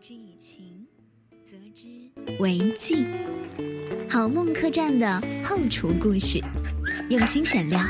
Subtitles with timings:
[0.00, 0.86] 之以情，
[1.44, 1.86] 则之
[2.40, 3.06] 为敬。
[4.08, 6.40] 好梦客栈的后厨故事，
[7.10, 7.80] 用心选料，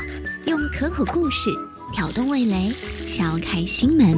[0.45, 1.49] 用可口故事
[1.93, 2.71] 挑动味蕾，
[3.05, 4.17] 敲开心门。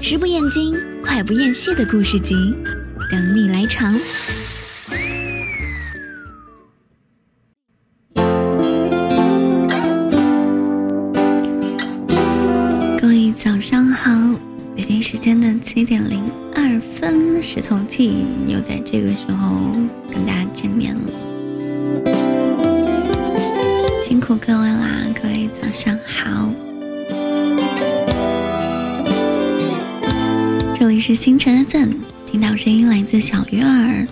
[0.00, 2.34] 食不厌精，快不厌细的故事集，
[3.10, 3.94] 等你来尝。
[17.54, 19.54] 石头记又在这个时候
[20.10, 21.02] 跟大家见面了，
[24.02, 25.04] 辛苦各位啦！
[25.14, 26.50] 各位早上好，
[30.74, 31.90] 这里是星辰 FM，
[32.26, 34.06] 听到声音来自小鱼儿，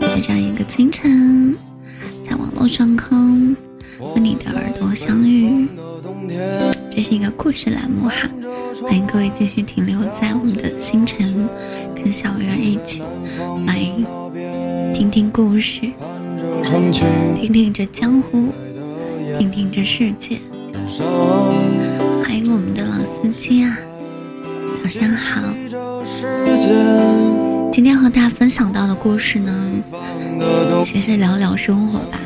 [0.00, 1.54] 在这样一个清晨，
[2.28, 3.54] 在网络上空
[4.00, 5.68] 和你的耳朵相遇，
[6.90, 8.28] 这是一个故事栏目哈。
[8.82, 11.48] 欢迎各位继续停留在我们的星辰，
[11.94, 13.02] 跟小鱼儿一起
[13.66, 13.74] 来
[14.94, 15.90] 听听故事，
[17.34, 18.48] 听听这江湖，
[19.38, 20.38] 听听这世界。
[22.22, 23.76] 欢迎我们的老司机啊，
[24.74, 25.42] 早上好。
[27.72, 29.72] 今天和大家分享到的故事呢，
[30.84, 32.18] 其实聊聊生活吧，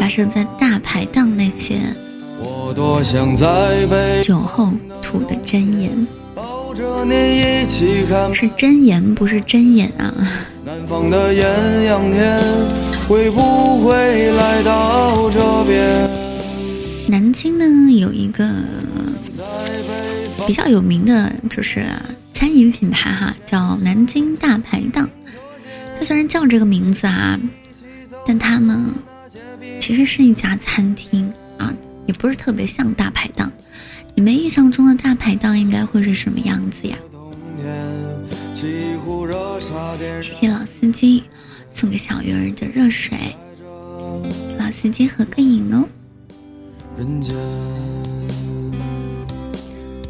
[0.00, 1.78] 发生在大排档那些
[4.22, 4.72] 酒后。
[5.10, 5.90] 吐的真言
[8.32, 10.14] 是真言，不是真言啊！
[10.64, 12.40] 南方的艳阳天
[13.08, 16.08] 会不会来到这边？
[17.08, 18.48] 南京呢有一个
[20.46, 21.84] 比较有名的，就是
[22.32, 25.10] 餐饮品牌哈，叫南京大排档。
[25.98, 27.38] 它虽然叫这个名字啊，
[28.24, 28.94] 但它呢
[29.80, 31.74] 其实是一家餐厅啊，
[32.06, 33.50] 也不是特别像大排档。
[34.20, 36.94] 你们印象中的大排档应该会是什么样子呀？
[40.20, 41.24] 谢谢老司机
[41.70, 43.16] 送给小鱼儿的热水，
[44.58, 45.88] 老司机合个影哦。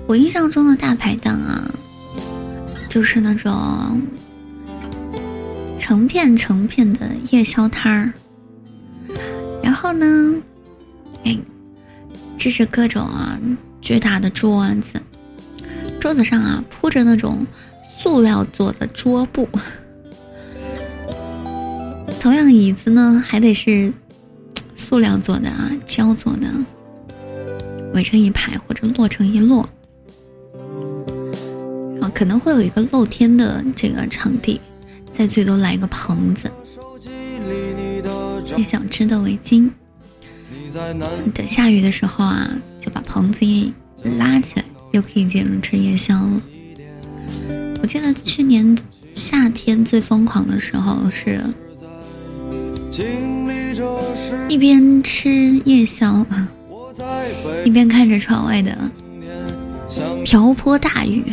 [0.09, 1.71] 我印象中的大排档啊，
[2.89, 4.03] 就是那种
[5.79, 8.13] 成片成片的夜宵摊儿，
[9.63, 10.35] 然后呢，
[11.23, 11.39] 哎，
[12.37, 13.39] 这是各种啊。
[13.81, 15.01] 巨大的桌子，
[15.99, 17.47] 桌子上啊铺着那种
[17.99, 19.49] 塑料做的桌布，
[22.21, 23.93] 同样椅子呢还得是
[24.77, 26.49] 塑料做的啊，胶做的，
[27.95, 29.67] 围成一排或者摞成一摞，
[32.01, 34.61] 啊可能会有一个露天的这个场地，
[35.11, 36.51] 再最多来一个棚子，
[38.57, 39.71] 一小织的围巾。
[41.35, 42.49] 等下雨的时候啊，
[42.93, 43.73] 把棚子一
[44.19, 46.43] 拉起来，又可以接着吃夜宵了。
[47.81, 48.77] 我记得去年
[49.15, 51.41] 夏天最疯狂的时候是，
[54.49, 55.31] 一边吃
[55.65, 56.27] 夜宵，
[57.65, 58.77] 一边看着窗外的
[60.25, 61.25] 瓢泼大雨。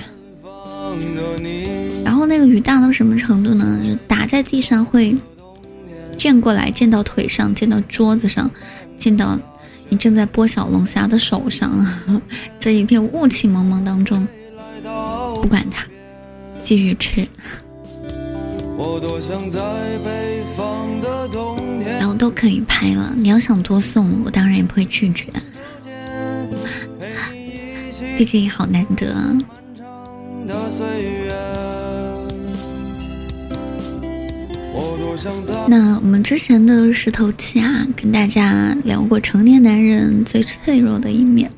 [2.04, 3.82] 然后那个雨大到什么程度呢？
[3.86, 5.16] 就打在地上会
[6.16, 8.50] 溅过来，溅到腿上，溅到桌子上。
[8.98, 9.38] 溅到
[9.90, 11.86] 你正在剥小龙虾的手上，
[12.60, 14.28] 在一片雾气蒙蒙当中，
[15.42, 15.86] 不管它，
[16.62, 17.28] 继续吃。
[22.00, 25.28] 然后都可以拍了，你要想多送我，当然也不会拒绝。
[28.18, 29.16] 毕竟好难得。
[35.68, 41.52] 那我们之前的石头七啊，跟大家聊过成年男人最脆弱的一面，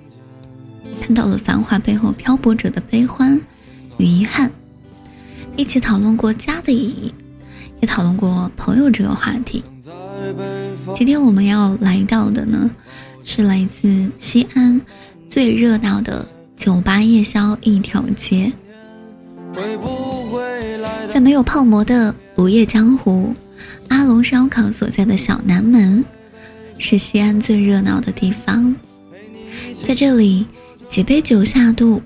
[1.02, 3.40] 看到了繁华背后漂泊者的悲欢
[3.98, 4.50] 与遗憾，
[5.56, 7.14] 一起讨论过家的意义，
[7.82, 9.64] 也讨论过朋友这个话题。
[10.96, 12.70] 今天我们要来到的呢，
[13.24, 14.80] 是来自西安
[15.28, 18.52] 最热闹的酒吧夜宵一条街，
[21.14, 23.36] 在没有泡馍的午夜江湖。
[23.90, 26.04] 阿龙烧烤所在的小南门，
[26.78, 28.76] 是西安最热闹的地方。
[29.84, 30.46] 在这里，
[30.90, 32.02] 几杯酒下肚，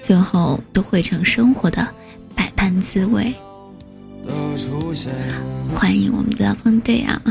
[0.00, 1.86] 最后都汇成生活的
[2.34, 3.34] 百般滋味。
[5.70, 7.22] 欢迎我们的 Love Day 啊！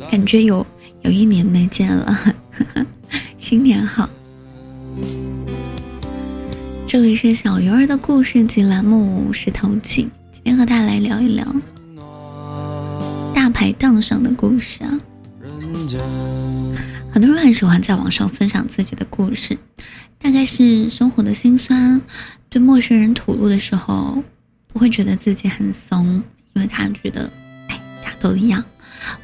[0.10, 0.66] 感觉有
[1.02, 2.16] 有一年没见了，
[3.38, 4.08] 新年好！
[6.86, 11.44] 这里是小鱼儿的故事集栏目，是头记，今天和大家来聊一聊。
[13.54, 15.00] 排档上的故事啊，
[17.10, 19.56] 很多人很喜欢在网上分享自己的故事，
[20.18, 22.02] 大概是生活的辛酸，
[22.50, 24.22] 对陌生人吐露的时候，
[24.66, 26.20] 不会觉得自己很怂，
[26.54, 27.30] 因为他觉得，
[27.68, 28.62] 哎，大家都一样，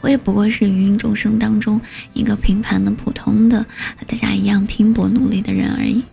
[0.01, 1.81] 我也不过是芸芸众生当中
[2.15, 3.61] 一个平凡的、普通的，
[3.99, 6.05] 和大家一样拼搏努力的人而已。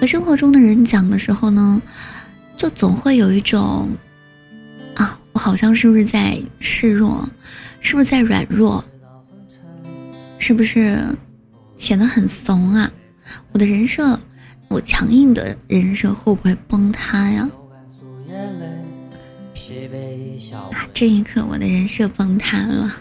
[0.00, 1.82] 和生活中的人讲的时候呢，
[2.56, 3.90] 就总会有一种，
[5.38, 7.24] 我好像是不是在示弱，
[7.78, 8.84] 是不是在软弱，
[10.36, 10.98] 是不是
[11.76, 12.90] 显得很怂啊？
[13.52, 14.18] 我的人设，
[14.66, 17.48] 我强硬的人设会不会崩塌呀？
[20.72, 22.92] 啊，这一刻我的人设崩塌了。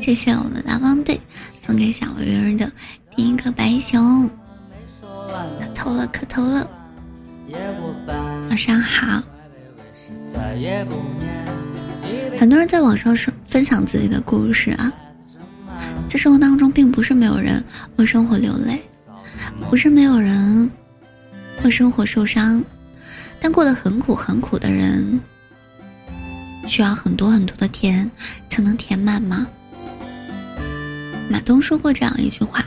[0.00, 1.20] 谢谢我们拉汪队
[1.60, 2.68] 送给小鱼儿的
[3.14, 4.28] 第一颗白熊。
[5.60, 6.68] 磕头了，磕头了。
[8.48, 9.22] 晚上好。
[12.38, 14.92] 很多人在网上说分享自己的故事啊，
[16.06, 17.64] 在生活当中并不是没有人
[17.96, 18.82] 为生活流泪，
[19.70, 20.70] 不是没有人
[21.64, 22.62] 为生活受伤，
[23.40, 25.20] 但过得很苦很苦的人，
[26.66, 28.10] 需要很多很多的甜
[28.48, 29.46] 才能填满吗？
[31.30, 32.64] 马东说过这样一句话：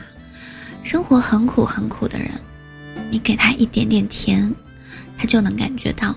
[0.82, 2.30] 生活很苦很苦的人。
[3.10, 4.54] 你给他一点点甜，
[5.16, 6.14] 他就能感觉到。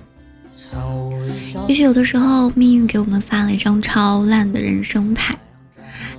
[1.68, 5.38] 也许有的时候，命运给我们发了一张超烂的人生牌，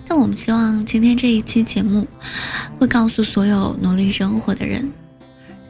[0.06, 2.06] 但我们希望今天这一期节目，
[2.78, 4.90] 会告诉所有努力生活的人：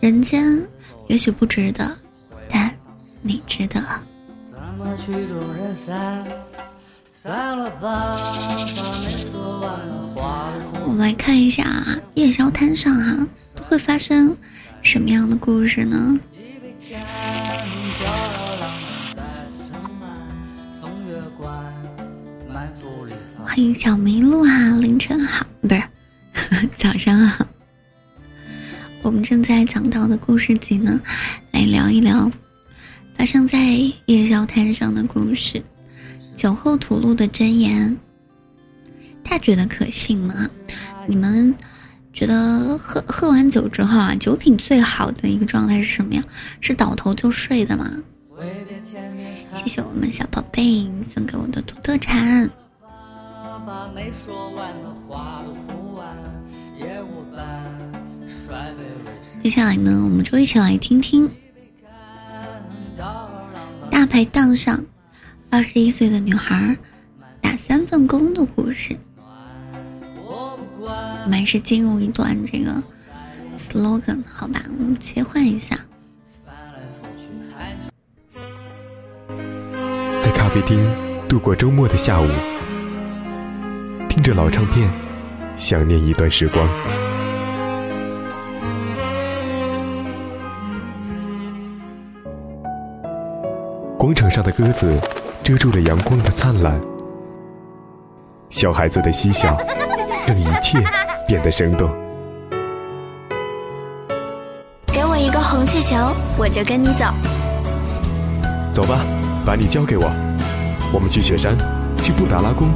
[0.01, 0.61] 人间
[1.09, 1.97] 也许不值得，
[2.49, 2.75] 但
[3.23, 3.83] 你值得。
[10.85, 11.85] 我们来看一下
[12.15, 14.37] 夜宵摊上啊，都会发生。
[14.83, 16.21] 什么样的故事呢？
[23.55, 24.71] 欢迎小麋鹿啊！
[24.81, 25.81] 凌晨好，不是
[26.77, 27.47] 早上好。
[29.01, 31.01] 我们正在讲到的故事集呢，
[31.53, 32.29] 来聊一聊
[33.17, 33.56] 发生在
[34.06, 35.62] 夜宵摊上的故事。
[36.35, 37.97] 酒后吐露的真言，
[39.23, 40.51] 大家觉得可信吗？
[41.06, 41.55] 你们？
[42.12, 46.25] 觉得喝喝完酒之后啊，酒品最好的一个状态是什么呀？
[46.61, 47.89] 是倒头就睡的吗？
[49.55, 52.51] 谢谢我们小宝贝送给我的土特产。
[59.43, 61.31] 接下来呢，我们就一起来听听
[63.91, 64.82] 大排档上
[65.50, 66.76] 二十一岁的女孩
[67.41, 68.97] 打三份工的故事。
[70.17, 70.59] 我
[71.29, 72.82] 们还是进入一段这个
[73.56, 75.79] slogan 好吧，我们切换一下。
[80.23, 80.79] 在咖啡厅
[81.29, 82.29] 度过周末的下午，
[84.15, 84.89] 听着老唱片，
[85.57, 86.69] 想念一段时光。
[93.99, 94.97] 广场上的鸽子
[95.43, 96.81] 遮住了阳光的灿烂，
[98.51, 99.59] 小孩子的嬉笑
[100.29, 100.79] 让一切。
[101.27, 101.91] 变得生动。
[104.93, 105.97] 给我一个红气球，
[106.37, 107.07] 我就跟你走。
[108.75, 109.05] 走吧，
[109.45, 110.05] 把你交给我。
[110.93, 111.57] 我们去雪山，
[112.03, 112.69] 去布达拉宫，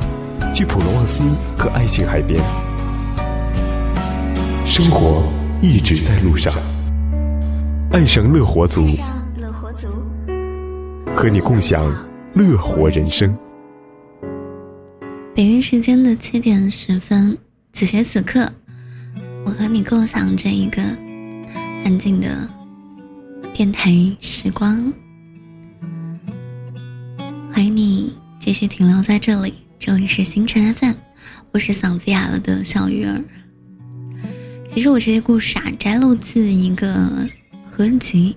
[0.59, 1.23] 去普罗旺斯
[1.57, 2.43] 和爱琴海边。
[4.67, 5.23] 生活
[5.63, 6.53] 一直在路上。
[7.93, 8.85] 爱上乐活族，
[9.37, 9.87] 乐活族，
[11.15, 11.87] 和你共享
[12.35, 13.33] 乐活人生。
[15.33, 17.39] 北京时间的七点十分。
[17.73, 18.53] 此时此刻，
[19.47, 20.83] 我和你共享这一个
[21.85, 22.27] 安静的
[23.55, 24.93] 电台时光。
[27.53, 30.95] 欢迎你继续停留在这里，这里是星辰 FM，
[31.53, 33.23] 我是嗓子哑了的小鱼儿。
[34.69, 37.27] 其实我这些故事啊，摘录自一个
[37.65, 38.37] 合集，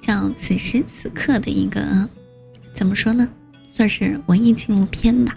[0.00, 2.08] 叫《此时此刻》的一个，
[2.74, 3.28] 怎么说呢，
[3.74, 5.36] 算是文艺纪录片吧。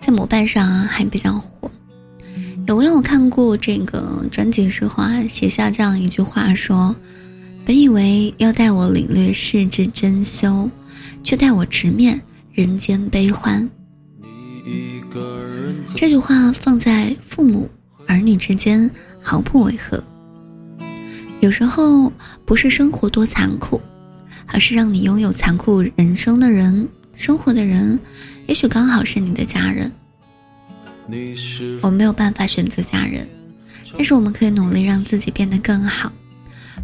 [0.00, 1.70] 在某瓣上啊还比较火，
[2.66, 6.96] 有没有看过这个专辑之后啊写下这样一句话说
[7.66, 10.70] ：“本以为要带我领略世之珍馐，
[11.22, 12.20] 却带我直面
[12.54, 13.68] 人间悲欢。”
[15.94, 17.68] 这句话放在父母
[18.06, 20.02] 儿女之间毫不违和。
[21.40, 22.10] 有时候
[22.46, 23.80] 不是生活多残酷，
[24.46, 26.88] 而是让你拥有残酷人生的人。
[27.12, 28.00] 生活的人，
[28.46, 29.92] 也许刚好是你的家人。
[31.82, 33.28] 我们没有办法选择家人，
[33.92, 36.10] 但是我们可以努力让自己变得更好，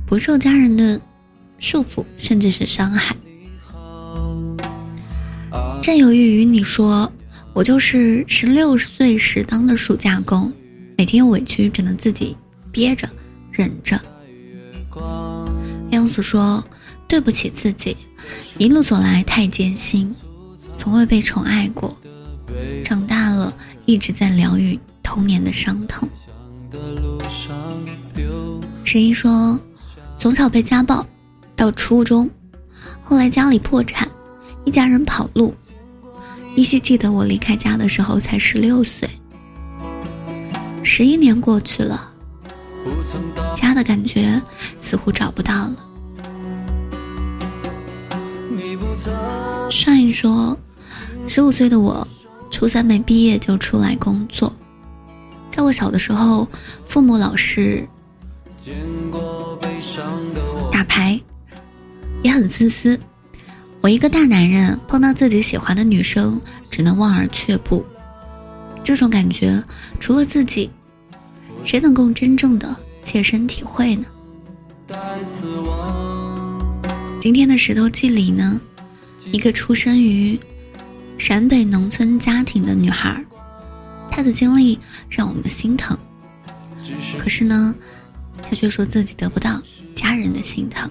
[0.06, 1.00] 不受家人的
[1.58, 3.16] 束缚，甚至是伤害。
[5.82, 7.10] 占有欲与你说，
[7.54, 10.52] 我就是十六岁时当的暑假工，
[10.96, 12.36] 每天委屈只能自己
[12.70, 13.08] 憋着，
[13.50, 13.98] 忍着。
[15.90, 16.62] 杨子说
[17.08, 17.96] ：“对不起自己，
[18.58, 20.14] 一路走来太艰辛，
[20.76, 21.96] 从未被宠爱过，
[22.84, 23.52] 长大了
[23.86, 26.06] 一直在疗愈童年的伤痛。”
[28.84, 29.58] 十一说
[30.18, 31.06] ：“从小被家暴，
[31.56, 32.28] 到初中，
[33.02, 34.06] 后来家里破产，
[34.66, 35.54] 一家人跑路。
[36.60, 39.08] 依稀记得我离开家的时候才十六岁。
[40.82, 42.12] 十一年过去了，
[43.54, 44.38] 家的感觉
[44.78, 45.76] 似乎找不到了。”
[49.72, 50.54] 上一说
[51.26, 52.06] ：“十五岁的我，
[52.50, 54.54] 初三没毕业就出来工作。
[55.48, 56.46] 在我小的时候，
[56.84, 57.88] 父母老是。”
[60.70, 61.18] 打牌
[62.22, 63.00] 也很自私。
[63.82, 66.38] 我一个大男人碰到自己喜欢的女生，
[66.70, 67.84] 只能望而却步。
[68.84, 69.62] 这种感觉，
[69.98, 70.70] 除了自己，
[71.64, 74.06] 谁能够真正的切身体会呢？
[77.18, 78.60] 今天的石头记里呢，
[79.32, 80.38] 一个出生于
[81.16, 83.24] 陕北农村家庭的女孩，
[84.10, 85.96] 她的经历让我们心疼。
[87.18, 87.74] 可是呢？
[88.42, 89.62] 她却说自己得不到
[89.94, 90.90] 家人的心疼。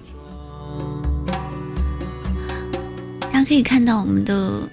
[3.50, 4.68] 可以看到，我们的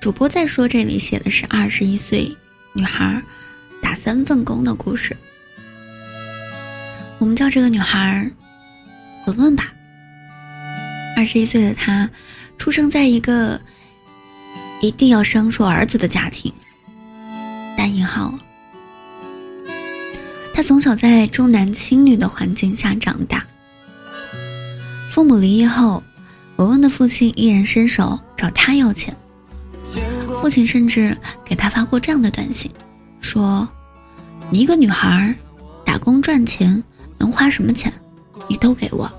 [0.00, 2.36] 主播在说这里写的是二十一岁
[2.72, 3.22] 女孩
[3.80, 5.16] 打三份工的故事。
[7.20, 8.28] 我们叫这个女孩
[9.28, 9.72] 文文吧。
[11.16, 12.10] 二十一岁的她，
[12.58, 13.60] 出生在一个
[14.80, 16.52] 一定要生出儿子的家庭。
[17.76, 18.36] 单引号。
[20.52, 23.46] 他从小在重男轻女的环境下长大。
[25.12, 26.02] 父母离异后，
[26.56, 29.14] 文文的父亲依然伸手找他要钱。
[30.40, 32.70] 父亲甚至给他发过这样的短信，
[33.20, 33.68] 说
[34.50, 35.34] ：“你一个女孩，
[35.84, 36.82] 打工赚钱
[37.18, 37.92] 能花什么钱？
[38.48, 39.10] 你都给我。”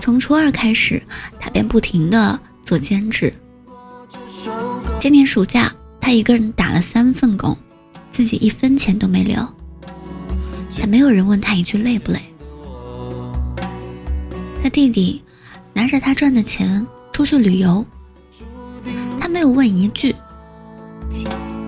[0.00, 1.02] 从初二开始，
[1.38, 3.32] 他便不停的做兼职。
[4.98, 7.56] 今年暑假，他一个人打了三份工。
[8.10, 9.46] 自己一分钱都没留，
[10.76, 12.20] 还没有人问他一句累不累。
[14.68, 15.22] 弟弟
[15.72, 17.84] 拿着他赚的钱出去旅游，
[19.20, 20.14] 他没有问一句：“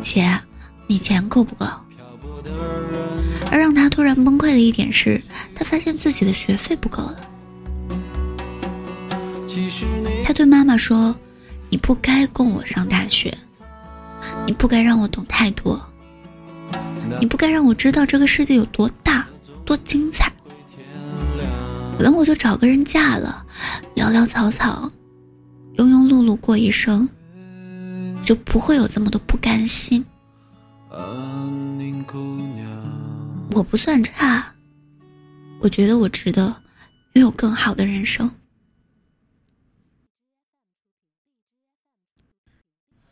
[0.01, 0.39] 姐，
[0.87, 1.67] 你钱够不够？”
[3.51, 5.21] 而让他突然崩溃的一点是，
[5.55, 7.21] 他发现自己的学费不够了。
[10.25, 11.15] 他对妈妈说
[11.69, 13.37] ：“你不该供我上大学，
[14.47, 15.81] 你不该让我懂太多。”
[17.21, 19.27] 你不该让我知道这个世界有多大、
[19.65, 20.33] 多精彩。
[22.03, 23.45] 等我就找个人嫁了，
[23.95, 24.91] 潦潦草草、
[25.77, 27.09] 庸庸碌碌过一生，
[28.25, 30.05] 就不会有这么多不甘心。
[33.53, 34.53] 我不算差，
[35.61, 36.55] 我觉得我值得
[37.15, 38.31] 拥有更好的人生。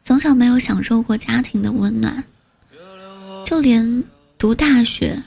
[0.03, 2.25] 从小没有享受过家庭的温暖。
[3.45, 4.05] 就连
[4.37, 5.23] 读大学，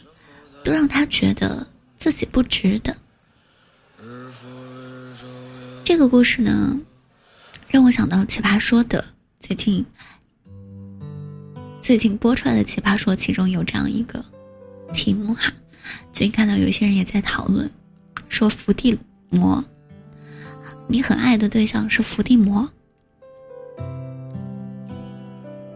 [0.63, 1.65] 都让他觉得
[1.97, 2.95] 自己不值得。
[5.93, 6.79] 这个故事呢，
[7.67, 9.03] 让我想到《奇葩说》的
[9.41, 9.85] 最近
[11.81, 14.23] 最近播出来的《奇葩说》，其中有这样一个
[14.93, 15.51] 题目哈，
[16.13, 17.69] 最近看到有些人也在讨论，
[18.29, 18.97] 说伏地
[19.29, 19.61] 魔，
[20.87, 22.69] 你很爱的对象是伏地魔，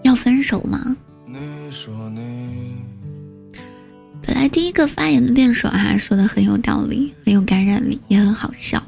[0.03, 0.95] 要分手吗？
[1.27, 2.77] 你说你
[4.25, 8.81] 本来第一个发言的辩手哈说的很有道理，很有感染力，也很好笑。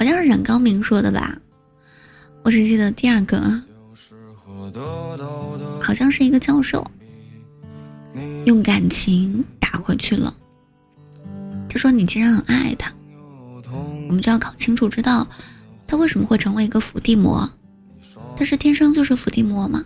[0.00, 1.36] 好像是冉高明说的吧？
[2.42, 3.38] 我只记得第二个，
[5.82, 6.82] 好像是一个教授
[8.46, 10.34] 用感情打回去了。
[11.68, 12.90] 他说：“你既然很爱他，
[14.08, 15.28] 我们就要搞清楚，知道
[15.86, 17.46] 他为什么会成为一个伏地魔。
[18.38, 19.84] 他是天生就是伏地魔吗？”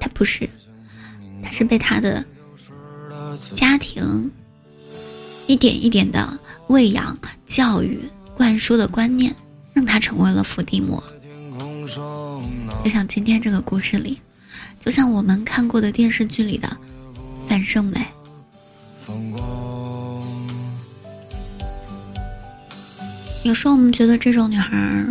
[0.00, 0.50] 他不是，
[1.40, 2.24] 他是被他的
[3.54, 4.28] 家庭
[5.46, 6.36] 一点一点的
[6.66, 8.00] 喂养、教育、
[8.38, 9.34] 灌输的观念，
[9.72, 11.02] 让他成为了伏地魔。
[12.84, 14.20] 就像今天这个故事里，
[14.78, 16.74] 就像我们看过的电视剧里的
[17.48, 18.06] 范胜美。
[23.42, 25.04] 有时候我们觉得这种女孩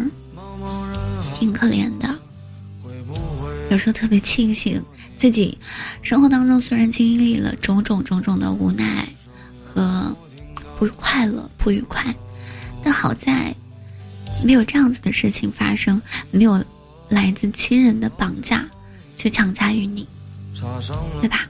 [1.36, 2.17] 挺可怜的。
[3.69, 4.81] 有时候特别庆幸
[5.17, 5.57] 自己
[6.01, 9.05] 生活当中虽然经历了种种种种的无奈
[9.62, 10.15] 和
[10.79, 12.15] 不快乐、不愉快，
[12.88, 13.53] 但好在
[14.46, 16.01] 没有这样子的事情发生，
[16.32, 16.63] 没有
[17.10, 18.65] 来自亲人的绑架
[19.17, 20.08] 去强加于你，
[21.20, 21.46] 对吧？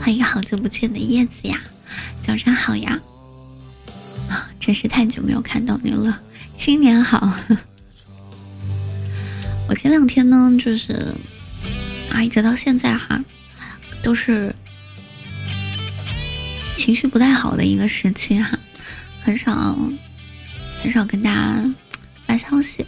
[0.00, 1.62] 欢迎好久不见的叶子呀，
[2.20, 2.98] 早上好呀！
[4.28, 6.20] 啊，真是太久没有看到你了，
[6.56, 7.32] 新年好！
[9.70, 11.14] 我前两天呢，就是
[12.10, 13.24] 啊，一直到现在哈，
[14.02, 14.52] 都是
[16.74, 18.58] 情绪不太好的一个时期哈，
[19.22, 19.78] 很少
[20.86, 21.74] 很少跟大家
[22.24, 22.86] 发消息。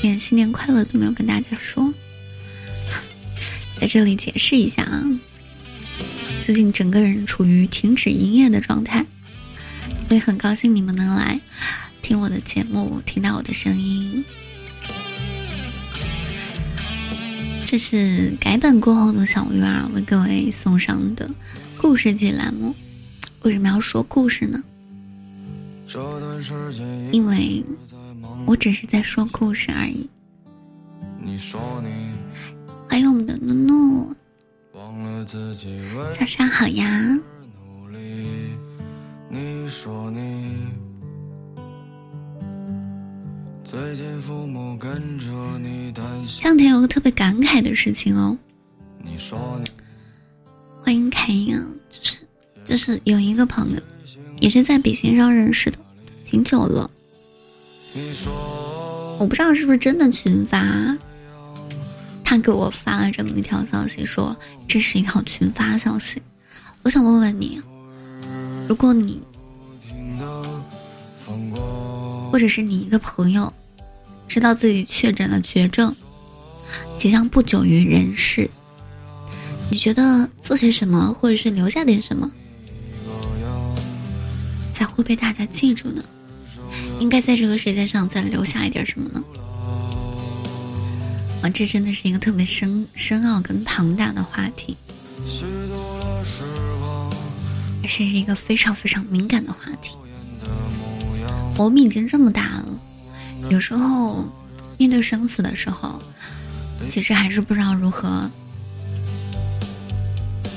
[0.00, 1.92] 连新年快乐都没有跟大家说，
[3.78, 5.04] 在这里解释一下啊，
[6.40, 9.04] 最近整个人处于停止营业的状态，
[10.08, 11.38] 所以很高兴你们能来
[12.00, 14.24] 听我的节目，听到我的声音。
[17.66, 21.30] 这是改版过后的小鱼儿为各位送上的
[21.76, 22.74] 故事节栏目。
[23.42, 24.64] 为什么要说故事呢？
[27.12, 27.64] 因为。
[28.46, 30.08] 我只是在说故事而已。
[32.88, 34.14] 欢迎我们的诺诺，
[36.12, 37.18] 早上好呀！
[43.64, 43.78] 这
[46.42, 48.36] 两天有个特别感慨的事情哦。
[49.02, 49.70] 你说你
[50.82, 52.16] 欢迎凯英啊，就是
[52.64, 53.80] 就是有一个朋友，
[54.42, 55.78] 也是在笔仙上认识的，
[56.24, 56.90] 挺久了。
[59.20, 60.98] 我不知道是不是真的群发，
[62.24, 66.20] 他给我发了这么一条消息，说这是一条群发消息。
[66.82, 67.62] 我想问问你，
[68.68, 69.22] 如果你
[72.32, 73.52] 或者是你一个朋友
[74.26, 75.94] 知道自己确诊了绝症，
[76.98, 78.50] 即将不久于人世，
[79.70, 82.28] 你觉得做些什么，或者是留下点什么，
[84.72, 86.02] 才会被大家记住呢？
[86.98, 89.22] 应该在这个世界上再留下一点什么呢？
[91.42, 94.76] 啊，这真的是一个特别深深奥跟庞大的话题，
[97.82, 99.96] 也是一个非常非常敏感的话题。
[101.58, 102.68] 我们已经这么大了，
[103.50, 104.26] 有时候
[104.78, 106.00] 面对生死的时候，
[106.88, 108.30] 其实还是不知道如何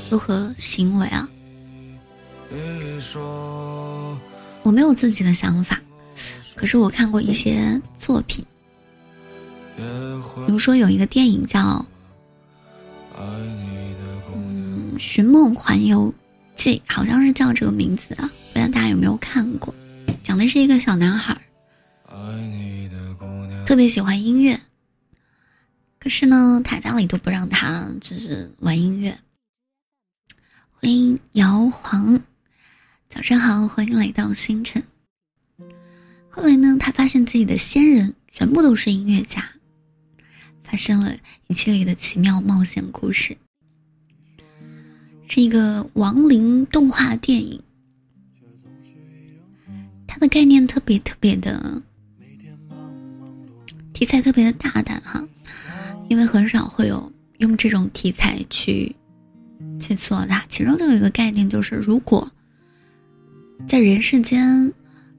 [0.09, 1.27] 如何行为啊。
[4.63, 5.81] 我没有自己的想法。
[6.55, 8.45] 可是我看过一些作品，
[9.75, 11.59] 比如说有一个电影叫
[13.17, 16.13] 《嗯寻梦环游
[16.55, 19.75] 记》，好像是叫这个名字啊，不知道大家有没有看过？
[20.23, 21.39] 讲的是一个小男孩，
[23.65, 24.59] 特别喜欢音乐，
[25.99, 29.17] 可是呢，他家里都不让他就是玩音乐。
[30.71, 32.19] 欢迎摇黄，
[33.15, 34.83] 早上好，欢迎来到星辰。
[36.29, 39.51] 后来呢，他发现自己的先人全部都是音乐家，
[40.65, 41.15] 发生了
[41.47, 43.37] 一系列的奇妙冒险故事，
[45.29, 47.63] 是一个亡灵动画电影。
[50.05, 51.81] 它的概念特别特别的，
[53.93, 55.25] 题材特别的大胆哈，
[56.09, 58.93] 因为很少会有用这种题材去
[59.79, 60.45] 去做它。
[60.49, 62.29] 其中就有一个概念，就是如果
[63.67, 64.73] 在人世间。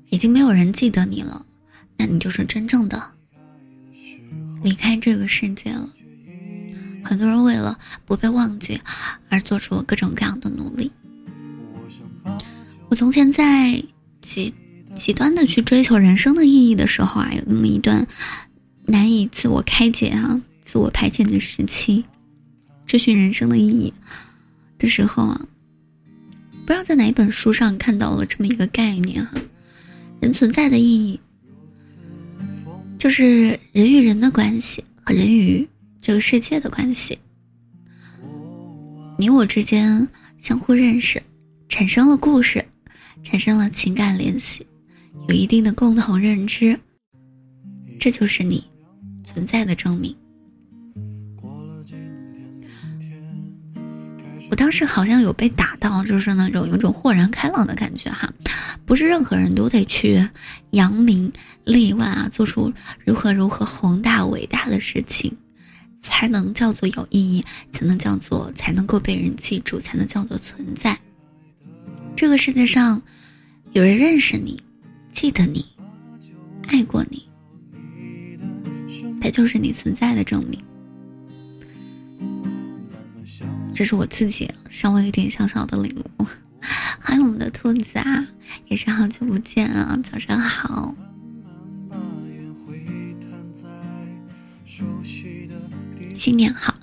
[0.08, 1.44] 已经没有人记得你了，
[1.96, 3.10] 那你就是真正的
[4.62, 5.90] 离开这个世界了。
[7.02, 8.80] 很多人为了不被忘记
[9.28, 10.92] 而做出了各种各样的努力。
[12.88, 13.82] 我从前在
[14.22, 14.54] 极
[14.94, 18.06] 极端的去追求人生的意义的时候啊，有那么一段
[18.84, 22.04] 难以自我开解啊、自我排解的时期，
[22.86, 23.92] 追寻人生的意义
[24.78, 25.46] 的时候啊，
[26.66, 29.38] 不知道在哪一本书上看到了这么一个概念哈。
[30.20, 31.20] 人存在的意义，
[32.98, 35.66] 就是人与人的关系和人与
[36.00, 37.16] 这个世界的关系。
[39.16, 41.22] 你我之间相互认识，
[41.68, 42.64] 产生了故事，
[43.22, 44.66] 产生了情感联系，
[45.28, 46.76] 有一定的共同认知，
[48.00, 48.64] 这就是你
[49.22, 50.12] 存在的证明。
[54.48, 58.32] 我当时好像有被打到，就是那种有种豁然开朗的感觉哈。
[58.84, 60.24] 不是任何人都得去
[60.70, 61.32] 扬名
[61.64, 62.72] 立万啊，做出
[63.04, 65.36] 如何如何宏大伟大的事情，
[66.00, 70.96] 才能叫做有意义，才能叫做才能够被人记住，才能叫做存在。
[72.14, 73.02] 这个世界上，
[73.72, 74.62] 有人认识你，
[75.12, 75.66] 记得你，
[76.68, 77.28] 爱过你，
[79.20, 80.58] 它就是你存在的证明。
[83.76, 86.26] 这是我自己稍微有点小小的领悟。
[86.98, 88.26] 欢迎我们的兔子啊，
[88.68, 90.94] 也是好久不见啊，早上好。
[96.14, 96.74] 新年好，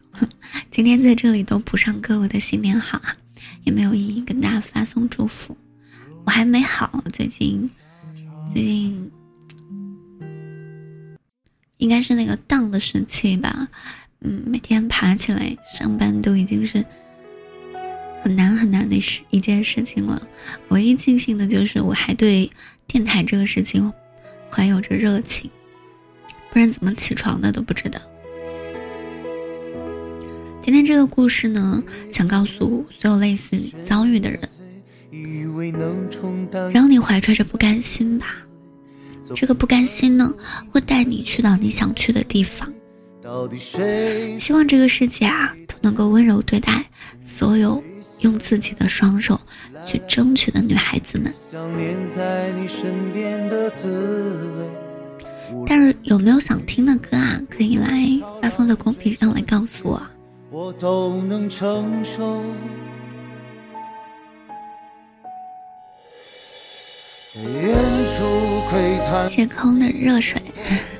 [0.70, 3.14] 今天在这里都不上各位的新年好啊，
[3.64, 5.56] 也没有意义跟大家发送祝福。
[6.26, 7.70] 我还没好，最近
[8.52, 9.10] 最近
[11.78, 13.66] 应该是那个荡的时期吧。
[14.20, 16.84] 嗯，每天爬起来上班都已经是
[18.22, 20.20] 很难很难的事一件事情了。
[20.70, 22.50] 唯一庆幸的就是我还对
[22.86, 23.92] 电台这个事情
[24.50, 25.48] 怀有着热情，
[26.50, 28.00] 不然怎么起床的都不知道。
[30.60, 34.40] 今天这个故事呢，想告诉所有类似遭遇的人，
[36.72, 38.36] 让你怀揣着不甘心吧。
[39.34, 40.34] 这个不甘心呢，
[40.70, 42.70] 会带你去到你想去的地方。
[44.38, 46.84] 希望这个世界啊，都能够温柔对待
[47.20, 47.82] 所有
[48.20, 49.40] 用自己的双手
[49.84, 51.32] 去争取的女孩子们。
[55.66, 57.40] 但是有没有想听的歌啊？
[57.48, 57.88] 可以来
[58.42, 60.02] 发送在公屏上来告诉我。
[60.50, 62.42] 我都能承受。
[69.26, 70.40] 谢空的热水，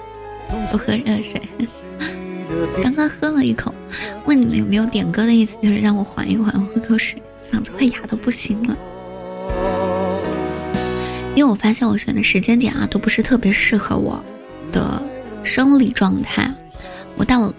[0.70, 1.40] 不喝热水。
[2.82, 3.74] 刚刚喝了一口，
[4.26, 8.76] 问你们有没有点歌的意思，就是让我缓一缓，喝口水，嗓子快哑的不行了。
[11.34, 14.22] 因为我发现我选的时间点啊，都不是特别适合我
[14.72, 15.02] 的
[15.44, 16.52] 生理状态。
[17.16, 17.52] 我到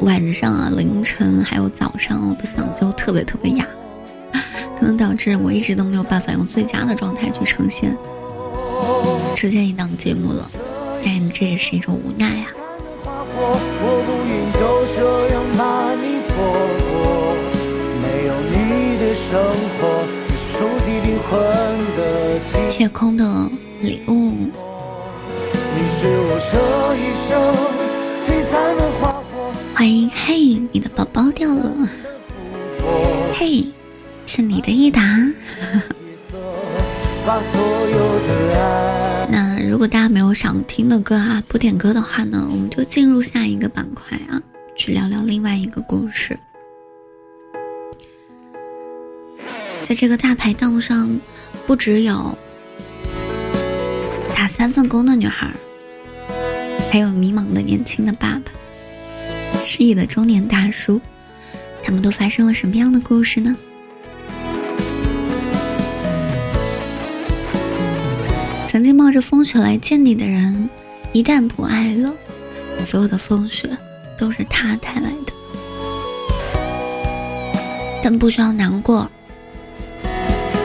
[0.00, 3.66] 晚上啊，凌晨还有早上，我的嗓子就特别特别哑，
[4.78, 7.96] 可能导致我一直都没有办法用最佳的状态去呈现
[9.34, 10.50] 这样一档节目了。
[11.04, 12.46] 但这也是一种无奈啊。
[22.78, 24.32] 夜空的礼物。
[29.74, 31.88] 欢迎，嘿，你的宝宝掉了。
[33.32, 33.66] 嘿，
[34.26, 35.02] 是你的益达。
[39.30, 44.40] 那如果大家没有想听的歌啊，不点歌的话呢，我们就进入下一个板块啊，
[44.92, 46.38] 聊聊另外一个故事。
[49.82, 51.18] 在这个大排档上，
[51.66, 52.36] 不只有
[54.34, 55.50] 打三份工的女孩，
[56.90, 58.52] 还有迷茫的年轻的爸爸，
[59.64, 61.00] 失意的中年大叔，
[61.82, 63.56] 他们都发生了什么样的故事呢？
[68.66, 70.68] 曾经冒着风雪来见你的人，
[71.12, 72.12] 一旦不爱了，
[72.82, 73.68] 所有的风雪
[74.18, 75.32] 都是他带来的。
[78.02, 79.08] 但不需要难过，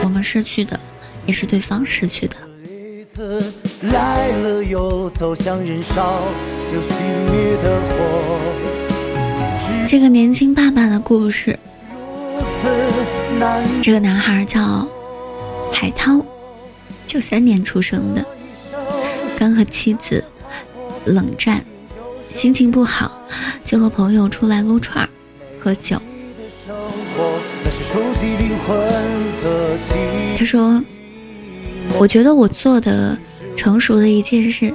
[0.02, 0.78] 我们失去的
[1.24, 2.36] 也是对方失去的。
[9.86, 11.58] 这个年轻爸爸的故事，
[13.82, 14.86] 这个男孩叫
[15.72, 16.24] 海涛。
[17.06, 18.26] 九三年出生的，
[19.36, 20.24] 刚和妻子
[21.04, 21.64] 冷战，
[22.34, 23.18] 心情不好，
[23.64, 25.08] 就和朋友出来撸串儿
[25.58, 25.96] 喝酒。
[30.36, 30.82] 他说
[31.96, 33.16] ：“我觉得我做的
[33.56, 34.74] 成熟的一件事，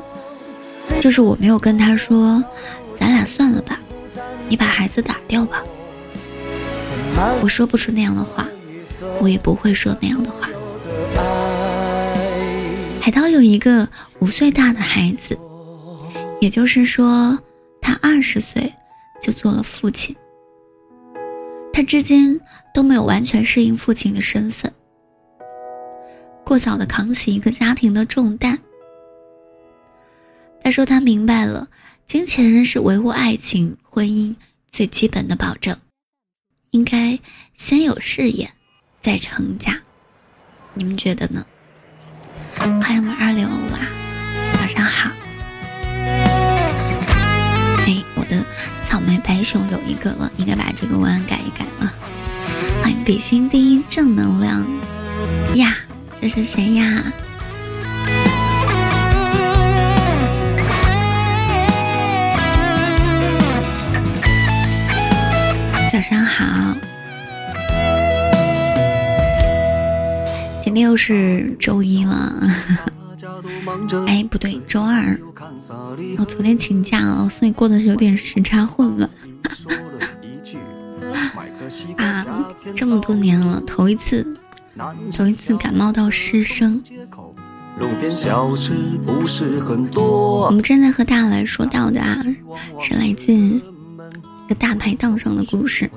[1.02, 2.44] 就是我没有跟他说，
[2.98, 3.78] 咱俩算了吧，
[4.48, 5.62] 你把孩子打掉吧。
[7.42, 8.48] 我说不出那样的话，
[9.20, 10.50] 我也不会说那样的话。”
[13.02, 13.88] 海涛有一个
[14.20, 15.38] 五岁大的孩子，
[16.40, 17.38] 也就是说，
[17.82, 18.74] 他二十岁
[19.22, 20.16] 就做了父亲。
[21.72, 22.40] 他至今
[22.74, 24.74] 都没有完全适应父亲的身份，
[26.44, 28.60] 过早的扛起一个家庭的重担。
[30.62, 31.70] 他说他明白了，
[32.06, 34.36] 金钱是维护爱情、婚姻
[34.70, 35.78] 最基本的保证，
[36.72, 37.18] 应该
[37.54, 38.52] 先有事业，
[39.00, 39.82] 再成家。
[40.74, 41.46] 你们觉得呢？
[42.58, 43.80] 欢迎我们二零五啊，
[44.54, 45.19] 早上好。
[48.30, 48.42] 的
[48.82, 51.94] 草莓白熊有一个了，应该把这个文案改一改了。
[52.82, 54.66] 欢迎比心第一正能量
[55.56, 55.76] 呀，
[56.22, 57.04] 这是谁呀？
[65.92, 66.46] 早上好。
[70.62, 72.32] 今天又是周一了，
[74.08, 75.20] 哎，不对，周二。
[76.18, 79.10] 我昨天请假了，所以过的是有点时差混乱。
[81.98, 82.26] 啊，
[82.76, 84.26] 这么多年了，头一次，
[85.16, 86.82] 头一次感冒到失声。
[89.96, 92.22] 我们正在和大家来说到的啊，
[92.80, 93.62] 是来自一
[94.50, 95.90] 个大排档上的故事，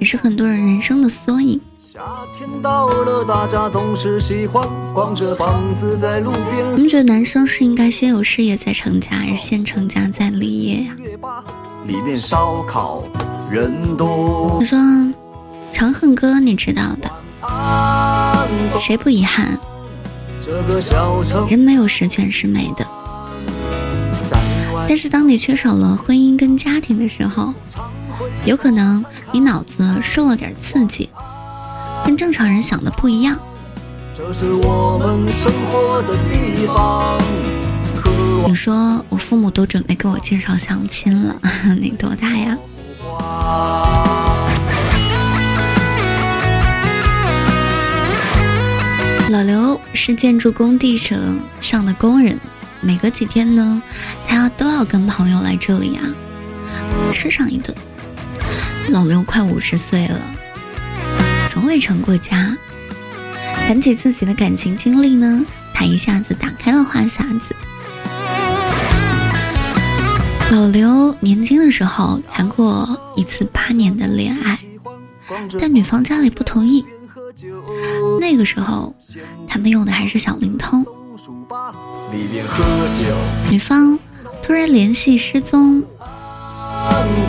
[0.00, 1.60] 也是很多人人生的缩影。
[1.92, 1.96] 你
[6.82, 10.94] 们觉得男生是应该先有事业再成家，还是先成家再立业呀？
[11.88, 13.02] 里面烧烤
[13.50, 14.78] 人多他说
[15.72, 16.94] ：“长恨歌你知道
[17.42, 18.46] 吧？
[18.78, 19.58] 谁不遗憾？
[21.48, 22.86] 人没有十全十美的。
[24.88, 27.52] 但是当你缺少了婚姻跟家庭的时候，
[28.44, 31.08] 有可能你脑子受了点刺激。”
[32.04, 33.38] 跟正常人想的不一样。
[34.14, 37.18] 这是我们生活的地方
[38.46, 41.34] 你说我父母都准备给我介绍相亲了，
[41.80, 42.56] 你多大呀？
[49.30, 51.16] 老刘是建筑工地上
[51.60, 52.38] 上的工人，
[52.80, 53.80] 每隔几天呢，
[54.26, 56.02] 他要都要跟朋友来这里啊，
[57.12, 57.72] 吃上一顿。
[58.88, 60.20] 老刘快五十岁了。
[61.46, 62.56] 从未成过家，
[63.66, 67.54] 谈起自己的感情经历呢，他一下子打开了话匣子。
[70.52, 74.58] 老刘年轻的时候谈过一次八年的恋爱，
[75.60, 76.84] 但女方家里不同意。
[78.20, 78.94] 那个时候
[79.46, 80.84] 他们用的还是小灵通。
[83.48, 83.98] 女方
[84.42, 85.82] 突然联系失踪，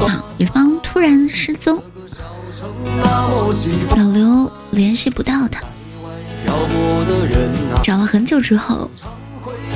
[0.01, 1.81] 啊，女方突然失踪。
[3.03, 5.61] 老刘联系不到他，
[7.83, 8.89] 找了很久之后，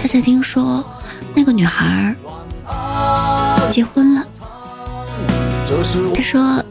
[0.02, 0.84] 他才听说
[1.34, 2.16] 那个女孩
[3.72, 4.26] 结婚了。
[6.14, 6.64] 他说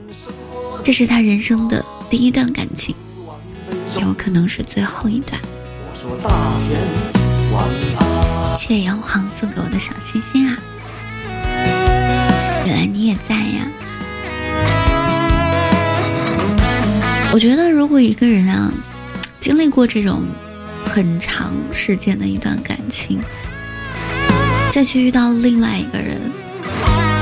[0.82, 2.94] 这是他人生的第一段感情，
[4.00, 5.40] 有可能是最后一段。
[8.56, 10.56] 谢谢杨黄送给我的小心心啊！
[12.64, 13.66] 原来你也在呀。
[17.34, 18.72] 我觉得，如果一个人啊，
[19.40, 20.24] 经历过这种
[20.84, 23.20] 很长时间的一段感情，
[24.70, 26.20] 再去遇到另外一个人，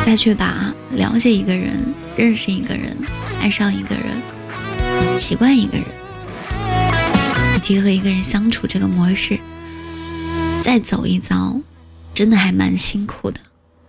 [0.05, 1.83] 再去把了解一个人、
[2.15, 2.95] 认识一个人、
[3.41, 5.87] 爱上一个人、习惯一个人，
[7.57, 9.41] 以及和一个人相处这个模式，
[10.61, 11.59] 再走一遭，
[12.13, 13.41] 真的还蛮辛苦的。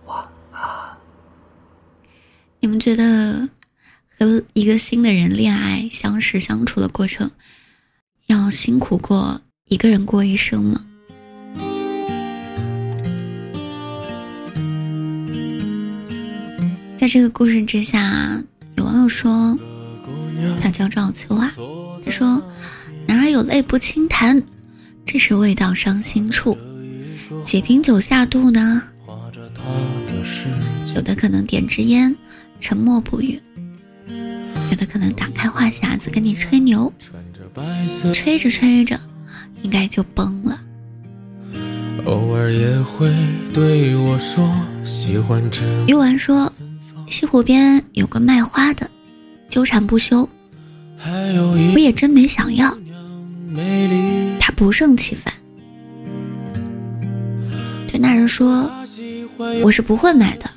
[0.06, 0.62] 晚安。
[2.60, 3.50] 你们觉得？
[4.24, 7.30] 和一个新的人恋爱、相识、相处的过程，
[8.26, 10.82] 要辛苦过一个人过一生吗？
[16.96, 18.42] 在这个故事之下，
[18.78, 19.58] 有网友说，
[20.58, 21.52] 他叫赵秋啊，
[22.02, 22.42] 他说
[23.06, 24.42] ：“男儿有泪不轻弹，
[25.04, 26.56] 这是未到伤心处。
[27.44, 28.82] 几瓶酒下肚呢？
[30.96, 32.16] 有的可能点支烟，
[32.58, 33.38] 沉默不语。”
[34.74, 36.92] 有的可能打开话匣子跟你吹牛，
[38.12, 38.98] 吹着吹着，
[39.62, 40.60] 应该就崩了。
[42.06, 43.08] 偶尔也会
[43.54, 44.52] 对我说
[44.84, 45.62] 喜欢吃。
[45.86, 46.52] 玉丸说，
[47.08, 48.90] 西湖边有个卖花的，
[49.48, 50.28] 纠缠不休。
[51.72, 52.76] 我也真没想要，
[54.40, 55.32] 他不胜其烦，
[57.86, 58.68] 对那人说，
[59.62, 60.50] 我是不会买的。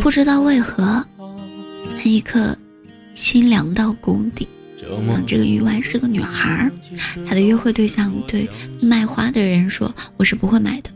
[0.00, 1.04] 不知道为何。
[2.06, 2.56] 那一刻，
[3.14, 4.46] 心凉到谷底。
[5.26, 6.70] 这个鱼丸是个女孩，
[7.28, 8.48] 她的约会对象对
[8.80, 10.90] 卖花的人说：“我是不会买的。”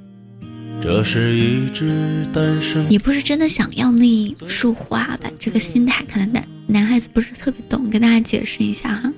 [0.80, 5.28] 这是一只单身，也不是真的想要那一束花吧？
[5.36, 9.12] 这个心态可能男男孩子不是特别懂，跟大家解释一下哈。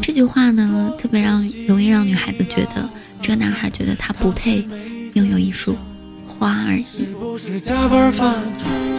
[0.00, 2.88] 这句话呢，特别让容易让女孩子觉得
[3.20, 4.66] 这个男孩觉得他不配
[5.12, 5.76] 拥有一束
[6.24, 7.06] 花而已。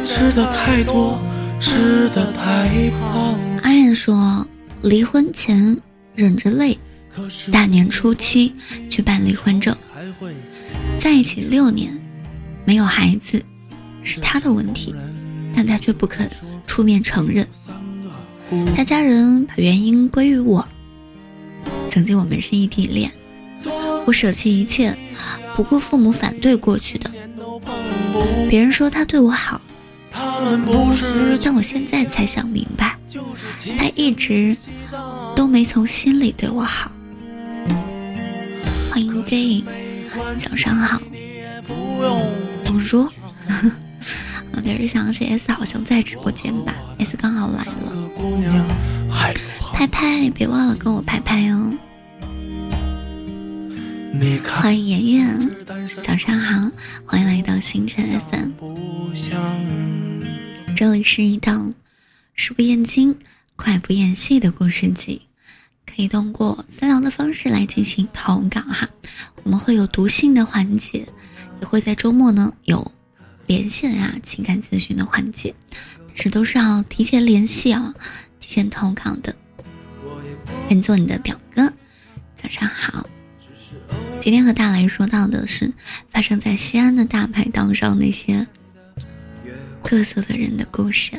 [0.05, 1.19] 吃的太多。
[1.59, 3.39] 吃的太胖。
[3.63, 4.47] 阿燕说，
[4.81, 5.77] 离婚前
[6.15, 6.77] 忍着泪，
[7.51, 8.53] 大年初七
[8.89, 9.75] 去办离婚证。
[10.99, 11.99] 在一起六年，
[12.65, 13.41] 没有孩子，
[14.01, 14.93] 是他的问题，
[15.55, 16.29] 但他却不肯
[16.65, 17.47] 出面承认。
[18.75, 20.67] 他家人把原因归于我。
[21.89, 23.11] 曾经我们是异地恋，
[24.05, 24.95] 我舍弃一切，
[25.55, 27.11] 不顾父母反对过去的。
[28.49, 29.59] 别人说他对我好。
[31.43, 32.97] 但我现在才想明白，
[33.77, 34.55] 他一直
[35.35, 36.91] 都没从心里对我好。
[38.91, 39.63] 欢迎 J，
[40.37, 41.01] 早上好。
[42.63, 43.11] 董卓，
[44.53, 47.73] 我得是想是 S 好像在直播间吧，S 刚好来了。
[49.73, 51.73] 拍拍，别忘了跟我拍拍哦。
[54.61, 55.55] 欢迎妍妍，
[56.01, 56.71] 早上好，
[57.05, 58.51] 欢迎来到星辰 FM。
[60.75, 61.71] 这里是一档
[62.33, 63.15] 食不厌精、
[63.55, 65.21] 快不厌细的故事集，
[65.85, 68.89] 可以通过私聊的方式来进行投稿哈。
[69.43, 71.07] 我们会有读信的环节，
[71.61, 72.91] 也会在周末呢有
[73.45, 75.53] 连线啊、情感咨询的环节，
[76.07, 77.93] 但是都是要提前联系啊、
[78.39, 79.35] 提前投稿的。
[80.69, 81.71] 愿做你的表哥，
[82.35, 83.07] 早上好。
[84.19, 85.71] 今天和大雷说到的是
[86.07, 88.45] 发生在西安的大排档上那些。
[89.83, 91.13] 各色的人的故事。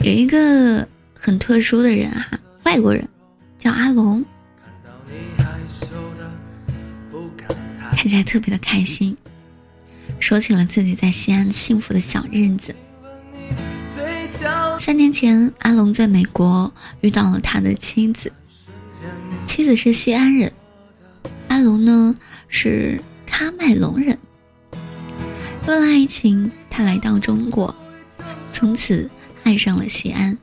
[0.00, 3.06] 有一个很特殊的人哈，外国人，
[3.58, 4.24] 叫阿龙，
[7.92, 9.14] 看起来特别的开心，
[10.18, 12.74] 说起了自己在西安幸福的小日子。
[14.78, 18.32] 三年前，阿龙在美国遇到了他的妻子，
[19.46, 20.52] 妻子是西安人，
[21.48, 22.16] 阿龙呢
[22.48, 23.00] 是。
[23.32, 24.18] 喀麦隆人，
[25.66, 27.74] 为了爱情，他来到中国，
[28.52, 29.08] 从此
[29.44, 30.36] 爱上了西安。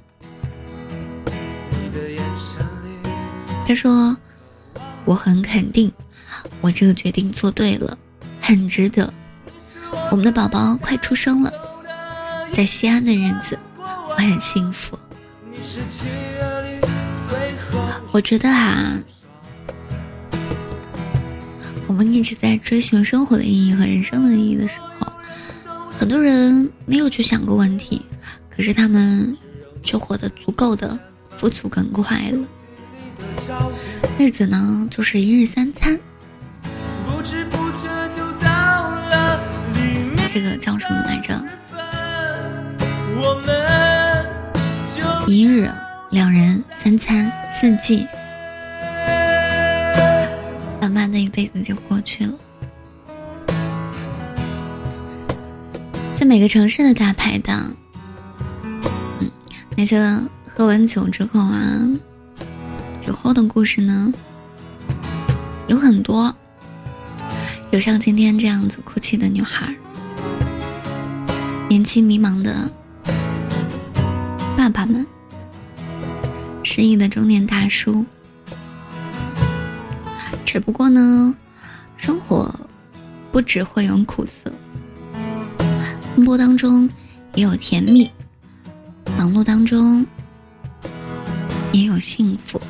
[3.67, 4.17] 他说
[5.05, 5.91] ：“我很肯定，
[6.61, 7.95] 我这个决定做对了，
[8.41, 9.13] 很值得。
[10.09, 11.51] 我们的宝宝快出生了，
[12.51, 13.59] 在西安的日子，
[14.17, 14.97] 我很幸福。
[18.11, 18.99] 我觉得啊。”
[21.87, 25.13] 我们一直在追寻生活的意义和人生的意义的时候，
[25.89, 28.05] 很多人没有去想过问题，
[28.49, 29.37] 可是他们
[29.81, 30.99] 却活得足够的
[31.37, 32.45] 富足跟快乐。
[34.19, 35.97] 日子呢，就是一日三餐。
[40.27, 41.33] 这个叫什么来着？
[45.27, 45.69] 一日
[46.09, 48.07] 两人三餐四季。
[50.79, 52.33] 慢慢的一辈子就过去了。
[56.15, 57.73] 在每个城市的大排档，
[59.19, 59.29] 嗯，
[59.75, 59.99] 那些
[60.47, 61.77] 喝完酒之后啊，
[63.01, 64.13] 酒后的故事呢，
[65.67, 66.33] 有很多。
[67.71, 69.75] 有像今天这样子哭泣的女孩，
[71.67, 72.71] 年轻迷茫的
[74.55, 75.05] 爸爸们，
[76.69, 78.05] 失意的中年大叔。
[80.43, 81.33] 只不过呢，
[81.95, 82.53] 生活
[83.31, 84.51] 不只会有苦涩，
[86.13, 86.89] 奔波当中
[87.35, 88.11] 也有甜蜜，
[89.17, 90.05] 忙碌当中
[91.71, 92.61] 也有幸福。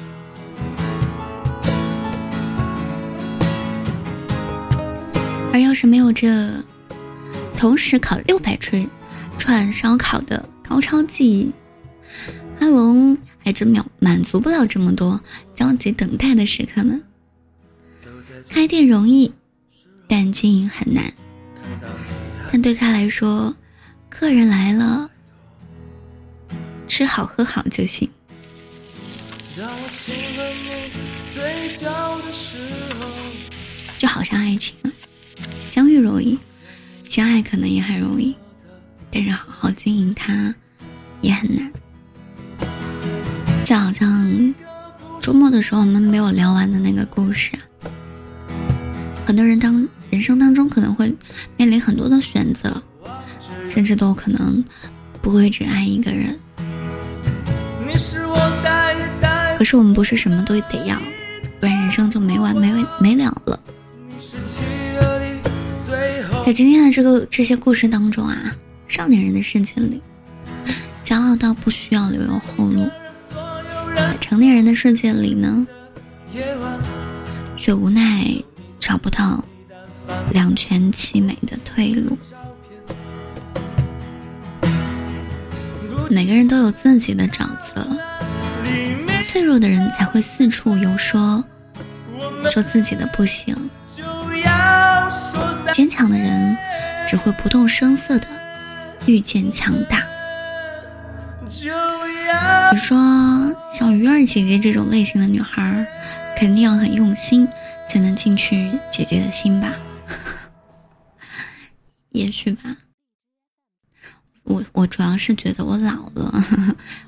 [5.52, 6.64] 而要是没有这
[7.58, 8.88] 同时烤六百串
[9.40, 11.52] 串烧烤的高超技艺，
[12.60, 15.22] 阿龙还真秒满足不了这么多
[15.56, 17.02] 焦急等待的食客们。
[18.50, 19.32] 开店容易，
[20.06, 21.14] 但经营很难。
[22.52, 23.56] 但对他来说，
[24.10, 25.10] 客人来了，
[26.90, 28.10] 吃好喝好就行。
[33.98, 34.76] 就好像爱情，
[35.66, 36.38] 相遇容易，
[37.08, 38.36] 相爱可能也很容易，
[39.10, 40.54] 但是好好经营它
[41.22, 41.72] 也很难。
[44.28, 44.54] 嗯
[45.22, 47.60] 周末的时候我们没有聊完的那个故事啊。
[49.26, 51.14] 很多人当人生当中可能会
[51.58, 52.82] 面临很多的选择，
[53.70, 54.64] 甚至都可能
[55.22, 56.38] 不会只爱一个人。
[59.58, 60.96] 可是我们不是什么都得要，
[61.60, 63.60] 不然人生就没完没没了了。
[66.46, 68.56] 在今天的这个这些故事当中啊，
[68.88, 70.02] 少年人的世界里，
[71.04, 72.88] 骄傲到不需要留有后路；
[74.20, 75.68] 成年人的世界里呢，
[77.56, 78.44] 却无奈。
[78.80, 79.44] 找不到
[80.32, 82.18] 两全其美的退路。
[86.10, 87.86] 每个人都有自己的沼泽，
[89.22, 91.44] 脆弱的人才会四处游说，
[92.50, 93.54] 说自己的不行；
[95.74, 96.56] 坚强的人
[97.06, 98.28] 只会不动声色的
[99.06, 100.02] 遇见强大。
[101.50, 101.74] 就
[102.72, 102.98] 你说
[103.72, 105.88] 像鱼儿姐姐这种类型的女孩，
[106.36, 107.48] 肯定要很用心。
[107.90, 109.74] 才能进去姐姐的心吧，
[112.10, 112.76] 也许吧。
[114.44, 116.44] 我我主要是觉得我老了，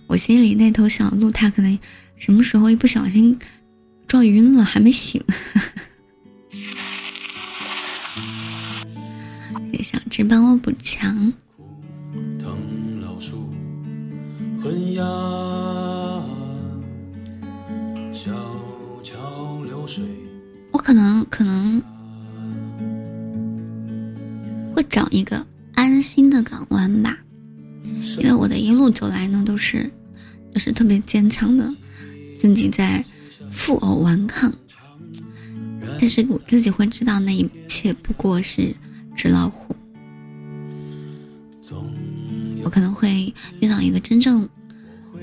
[0.08, 1.78] 我心里那头小鹿它可能
[2.16, 3.38] 什么时候一不小心
[4.08, 5.22] 撞晕了还没醒。
[9.74, 11.34] 也想只帮我补强。
[28.90, 29.88] 路走来呢，都是
[30.52, 31.72] 都是特别坚强的，
[32.40, 33.06] 自己在
[33.52, 34.52] 负偶顽抗。
[36.00, 38.74] 但是我自己会知道，那一切不过是
[39.16, 39.76] 纸老虎。
[42.64, 43.32] 我可能会
[43.62, 44.48] 遇到一个真正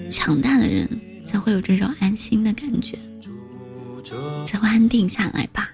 [0.09, 0.89] 强大的人，
[1.27, 2.97] 才会有这种安心的感觉，
[4.47, 5.71] 才会安定下来吧。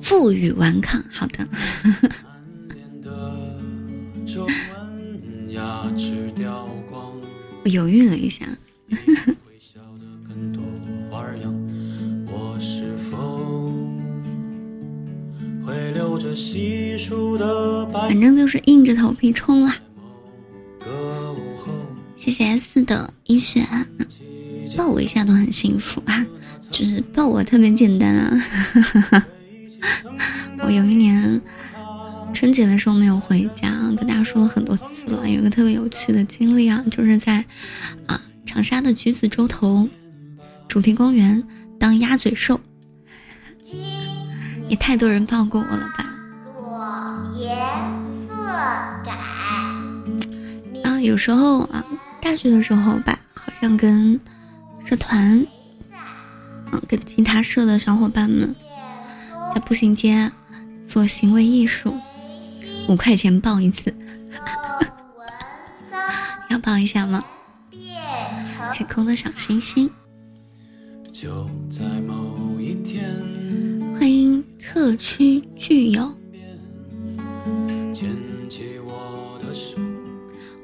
[0.00, 1.46] 负隅顽抗，好的。
[8.18, 8.46] 一下。
[17.92, 19.76] 反正就是硬着头皮冲啦！
[22.16, 23.66] 谢谢 S 的一雪，
[24.76, 26.26] 抱我一下都很幸福啊，
[26.70, 28.44] 就是抱我特别简单啊。
[39.08, 39.88] 橘子洲头
[40.68, 41.42] 主题公园
[41.80, 42.60] 当鸭嘴兽，
[44.68, 46.04] 也太多人抱过我了吧。
[47.34, 47.56] 颜
[48.28, 48.36] 色
[49.02, 49.12] 改，
[50.84, 51.82] 啊有时候啊，
[52.20, 54.20] 大学的时候吧，好像跟
[54.84, 55.42] 社团，
[56.70, 58.54] 嗯，跟其他社的小伙伴们
[59.54, 60.30] 在步行街
[60.86, 61.96] 做行为艺术，
[62.90, 63.90] 五块钱抱一次，
[66.50, 67.24] 要抱一下吗？
[68.72, 69.90] 晴空的小星星，
[71.10, 73.16] 就在某一天
[73.94, 76.14] 欢迎特区巨友。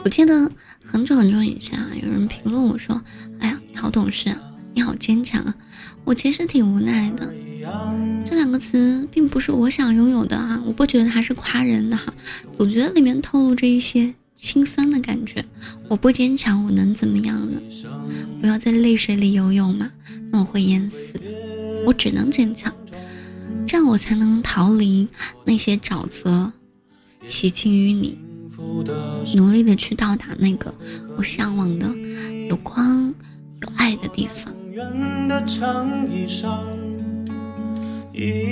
[0.04, 0.50] 我记得
[0.84, 3.02] 很久很久以前啊，有人评论我说
[3.40, 4.38] ：“哎呀，你好懂事啊，
[4.74, 5.54] 你好坚强啊。”
[6.04, 7.32] 我其实挺无奈的。
[8.26, 12.12] 这两个词并不是我想拥有的啊，我不觉得它是夸人的哈，
[12.58, 14.14] 总觉得里面透露着一些
[14.44, 15.42] 心酸的感觉。
[15.88, 17.58] 我不坚强，我能怎么样呢？
[18.42, 19.90] 我要在泪水里游泳吗？
[20.30, 21.14] 那我会淹死。
[21.86, 22.70] 我只能坚强，
[23.66, 25.08] 这样我才能逃离
[25.46, 26.52] 那些沼泽，
[27.26, 28.18] 洗净于你。
[29.34, 30.72] 努力的去到达那个
[31.16, 31.90] 我向往的
[32.50, 33.14] 有光
[33.62, 34.54] 有爱的地方，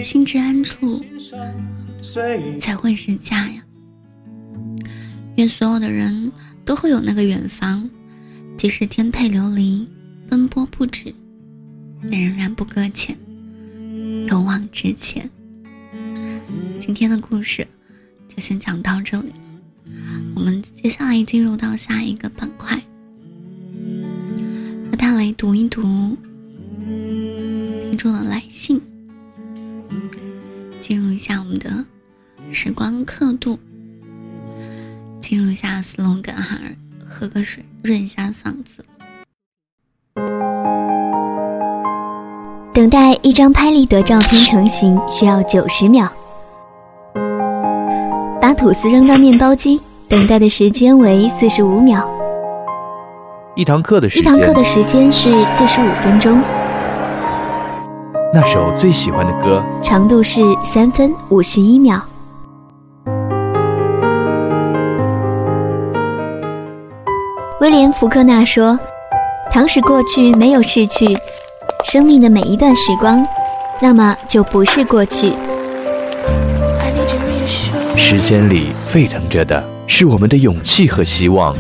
[0.03, 1.05] 心之安处
[2.59, 3.63] 才会是家呀。
[5.37, 6.31] 愿所有的人
[6.65, 7.89] 都会有那个远方，
[8.57, 9.89] 即使天配流离，
[10.29, 11.15] 奔波不止，
[12.11, 13.17] 但仍然不搁浅，
[14.29, 15.29] 勇往直前。
[16.79, 17.67] 今天的故事
[18.29, 19.33] 就先讲到这里。
[20.35, 22.77] 我们接下来进入到下一个板块，
[24.91, 25.83] 和大家来读一读
[26.81, 28.81] 听众的来信，
[30.81, 31.85] 进入一下我们的
[32.51, 33.59] 时光刻度，
[35.23, 36.59] 进入一下 slogan 哈，
[37.07, 38.85] 喝个水润一下嗓子。
[42.75, 46.09] 等待一张拍立得照片成型需要九十秒，
[48.41, 49.81] 把吐司扔到面包机。
[50.09, 52.07] 等待的时间为四十五秒。
[53.55, 56.43] 一堂课的时间一堂课的时间是四十五分钟。
[58.35, 61.99] 那首最喜欢的歌，长度是三分五十一秒。
[67.63, 68.77] 威廉·福克纳说
[69.49, 71.07] ：“倘使过去没有逝去，
[71.85, 73.25] 生命的每一段时光，
[73.81, 75.33] 那么就不是过去。”
[77.97, 79.63] 时间里沸腾着的。
[79.87, 81.55] 是我们的勇气和希望。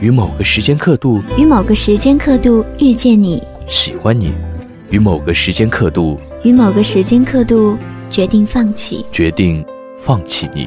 [0.00, 4.30] 与某个时间刻度，与某个时间刻度遇见你，喜欢你；
[4.88, 7.76] 与某个时间刻度，与某个时间刻度
[8.08, 9.62] 决定放弃，决定
[9.98, 10.66] 放弃你。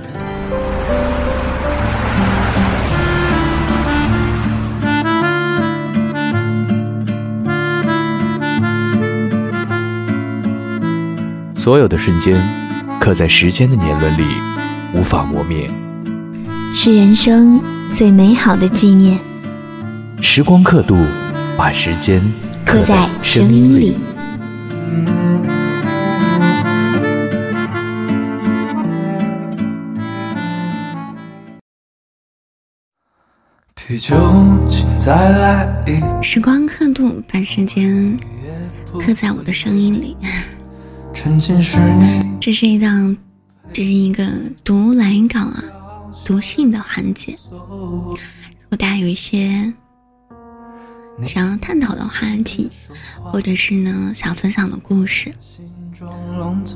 [11.66, 12.40] 所有的瞬间。
[13.02, 14.24] 刻在时间的年轮里，
[14.94, 15.68] 无法磨灭，
[16.76, 17.60] 是人生
[17.90, 19.20] 最美好的纪念。
[20.22, 20.96] 时光刻度，
[21.58, 22.22] 把时间
[22.64, 23.98] 刻在声音里。
[33.74, 34.16] 啤酒，
[34.70, 36.24] 请再来一。
[36.24, 38.16] 时光刻度，把时间
[39.00, 40.16] 刻在我的声音里。
[42.40, 43.16] 这是一档，
[43.72, 44.28] 这是一个
[44.64, 45.64] 读来稿啊，
[46.26, 47.38] 读信的环节。
[47.50, 48.14] 如
[48.70, 49.74] 果大家有一些
[51.26, 52.70] 想要探讨的话题，
[53.24, 55.34] 或者是呢想分享的故事，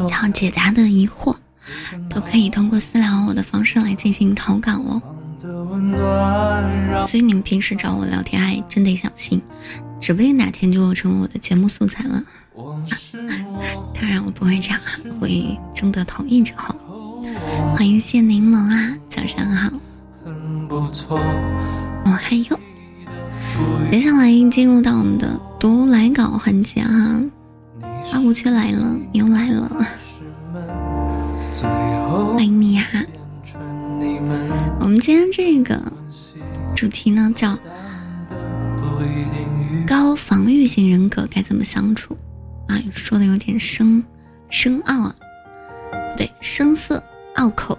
[0.10, 1.36] 想要解答的疑惑，
[2.10, 5.02] 都可以通过私聊我的方式来进行投稿哦。
[7.06, 9.42] 所以你们平时找我聊天还真得小心，
[10.00, 12.24] 指不定哪天就成为我的节目素材了。
[13.94, 14.80] 当然我不会这样，
[15.20, 16.74] 会征得同意之后。
[17.76, 19.70] 欢迎谢柠檬啊，早上好。
[22.06, 22.60] 哦，还有，
[23.92, 27.22] 接下来进入到我们的读来稿环节哈。
[28.12, 29.86] 阿无缺来了，又来了，
[32.34, 32.86] 欢迎你呀。
[34.80, 35.82] 我们今天这个
[36.76, 37.58] 主题呢，叫
[39.90, 42.16] 高防御型人格该怎么相处
[42.68, 42.78] 啊？
[42.92, 44.04] 说的有点深
[44.48, 45.16] 深奥啊，
[46.12, 47.76] 不对，声色拗口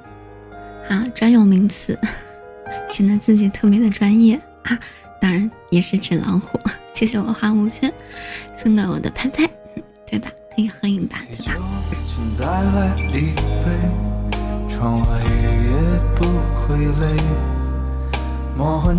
[0.89, 1.97] 啊，专有名词。
[2.91, 4.35] 显得自己特别的专业
[4.65, 4.77] 啊！
[5.21, 6.59] 当然也是纸老虎，
[6.93, 7.93] 谢谢我花无缺
[8.57, 9.49] 送给我的拍拍，
[10.05, 10.29] 对吧？
[10.57, 11.55] 可以合影吧，对吧？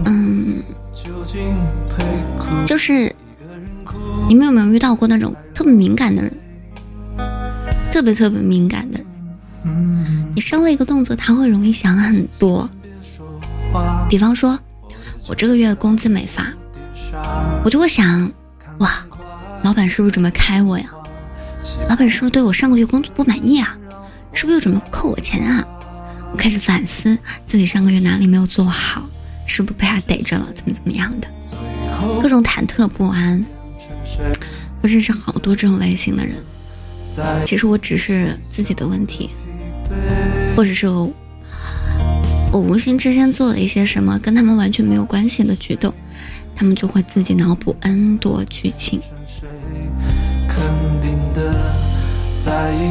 [0.05, 0.63] 嗯，
[2.65, 3.13] 就是
[4.27, 6.31] 你们有没有遇到过那种特别敏感的人？
[7.91, 9.05] 特别特别敏感的人，
[10.33, 12.69] 你稍微一个动作，他会容易想很多。
[14.09, 14.57] 比方说，
[15.27, 16.47] 我这个月工资没发，
[17.63, 18.31] 我就会想，
[18.79, 18.89] 哇，
[19.63, 20.85] 老板是不是准备开我呀？
[21.89, 23.77] 老板是不是对我上个月工作不满意啊？
[24.33, 25.65] 是不是又准备扣我钱啊？
[26.31, 29.09] 我开始反思自己上个月哪里没有做好，
[29.45, 30.47] 是不是被他逮着了？
[30.53, 31.27] 怎么怎么样的？
[32.21, 33.43] 各种忐忑不安。
[34.81, 36.35] 我认识好多这种类型的人，
[37.45, 39.29] 其实我只是自己的问题，
[40.55, 40.87] 或者是。
[42.53, 45.93] 我无心之间做了一些什么跟他们完全没有关系的举动，
[46.53, 48.99] 他们就会自己脑补 N 多剧情，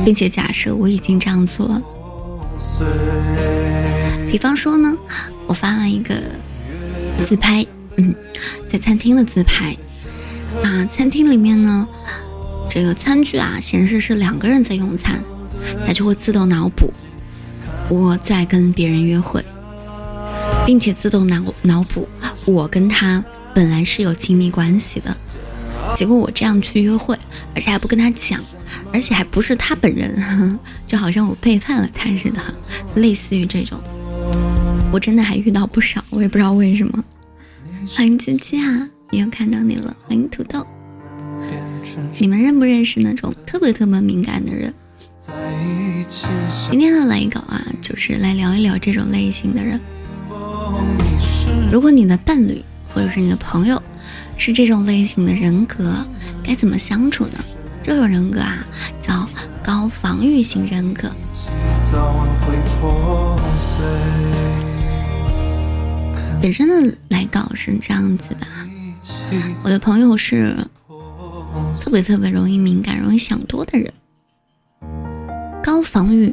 [0.03, 1.83] 并且假设我已经这样做了。
[4.31, 4.97] 比方说呢，
[5.47, 6.15] 我发了一个
[7.25, 7.67] 自拍，
[7.97, 8.15] 嗯，
[8.69, 9.77] 在餐厅的自拍。
[10.63, 11.87] 啊，餐厅里面呢，
[12.69, 15.23] 这个餐具啊显示是两个人在用餐，
[15.87, 16.93] 它就会自动脑补。
[17.89, 19.45] 我在跟别人约会，
[20.65, 22.09] 并且自动脑脑补
[22.45, 25.17] 我跟他本来是有亲密关系的，
[25.95, 27.19] 结果我这样去约会，
[27.55, 28.41] 而且还不跟他讲，
[28.93, 32.41] 而且还不是他本人， 就好像我背叛了他似的，
[32.95, 33.81] 类似于这种，
[34.93, 37.05] 我真的还遇到不少，我也不知道为什么。
[37.95, 40.67] 欢迎七七啊，又看到你了，欢迎土豆。
[42.19, 44.73] 你们认不认识那种特别特别敏感的人？
[46.71, 49.81] 今天的来稿啊，就是来聊一聊这种类型的人。
[51.71, 52.63] 如果你的伴侣
[52.93, 53.81] 或者是你的朋友
[54.37, 56.05] 是这种类型的人格，
[56.43, 57.45] 该怎么相处呢？
[57.91, 58.65] 这种人格啊，
[59.01, 59.29] 叫
[59.65, 61.11] 高防御型人格。
[66.41, 68.65] 本身的来稿是这样子的啊，
[69.65, 70.57] 我的朋友是
[71.81, 73.93] 特别特别容易敏感、容易想多的人。
[75.61, 76.33] 高防御、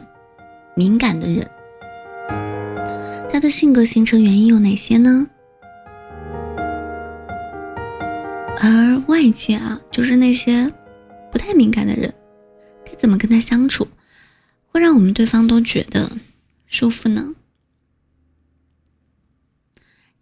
[0.75, 1.49] 敏感的人，
[3.33, 5.25] 他的性格形成原因有哪些呢？
[8.61, 10.71] 而外界啊，就是那些
[11.31, 12.13] 不太敏感的人，
[12.85, 13.87] 该怎么跟他相处，
[14.67, 16.11] 会让我们对方都觉得
[16.65, 17.33] 舒服呢？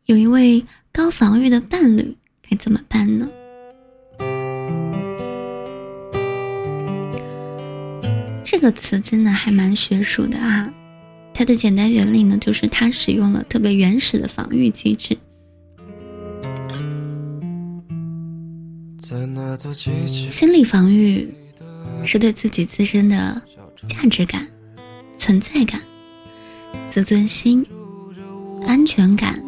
[0.06, 2.16] 有一位高防御的伴侣，
[2.48, 3.30] 该怎么办呢？
[8.44, 10.74] 这个词真的还蛮学术的啊，
[11.34, 15.18] 它的简单原理呢，就是它使用了特别原始的防御机制。
[20.30, 21.32] 心理防御
[22.04, 23.40] 是对自己自身的
[23.86, 24.48] 价值感、
[25.16, 25.80] 存在感、
[26.90, 27.64] 自尊心、
[28.66, 29.44] 安全感，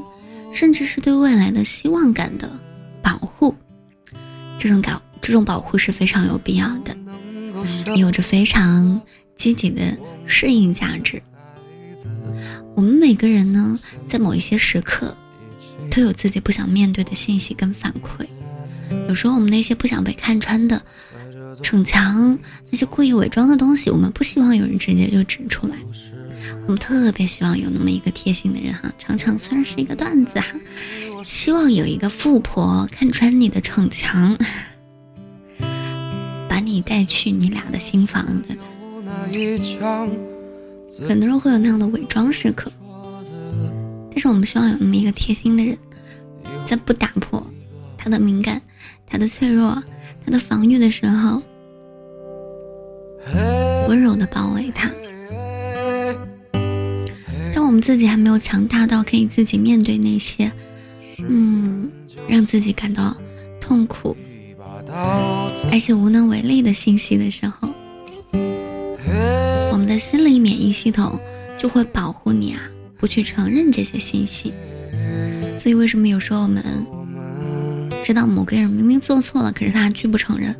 [0.53, 2.47] 甚至是对未来的希望感的
[3.01, 3.55] 保护。
[4.59, 6.95] 这种保这种保护是非常有必要的。
[7.95, 9.01] 有着非常
[9.35, 9.97] 积极的
[10.27, 11.19] 适应价值。
[12.75, 15.17] 我们每个人呢，在某一些时刻，
[15.89, 18.27] 都有自己不想面对的信息跟反馈。
[19.07, 20.81] 有时候，我们那些不想被看穿的
[21.63, 22.37] 逞强，
[22.69, 25.75] 那些故意伪装的东西，我们不希望有人直接就指出来。
[26.63, 30.47] 我们特别希望有那么一个贴心的人哈，常常虽然是一个段子哈，
[31.23, 34.37] 希望有一个富婆看穿你的逞强。
[36.49, 38.63] 把你带去你俩的新房，对吧？
[41.07, 42.71] 很多人会有那样的伪装时刻，
[44.09, 45.77] 但是我们希望有那么一个贴心的人，
[46.65, 47.45] 在不打破
[47.97, 48.59] 他的敏感、
[49.07, 49.81] 他的脆弱、
[50.25, 51.41] 他的防御的时候，
[53.87, 54.91] 温柔的包围他。
[57.55, 60.51] 当我们自己还没有强大到可以自己面对那些，
[61.27, 61.89] 嗯，
[62.27, 63.15] 让自己感到
[63.59, 64.15] 痛苦，
[65.71, 67.69] 而且无能为力的信息的时候，
[69.71, 71.19] 我们的心理免疫系统
[71.57, 72.61] 就会保护你啊，
[72.97, 74.53] 不去承认这些信息。
[75.57, 76.63] 所以，为什么有时候我们
[78.03, 80.55] 知道某个人明明做错了，可是他拒不承认？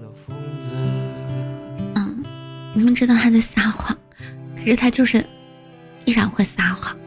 [1.96, 2.24] 嗯，
[2.76, 3.98] 明明知道他在撒谎，
[4.58, 5.26] 可是他就是
[6.04, 6.98] 依然会撒谎。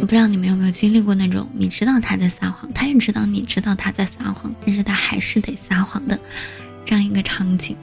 [0.00, 6.18] 不知道你们有没有经历过那种，你知道他在撒谎，他也知道你知道他在撒谎，但是他还是得撒谎的
[6.84, 7.76] 这样一个场景，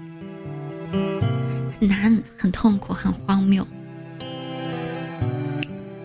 [1.80, 3.68] 很难，很痛苦，很荒谬。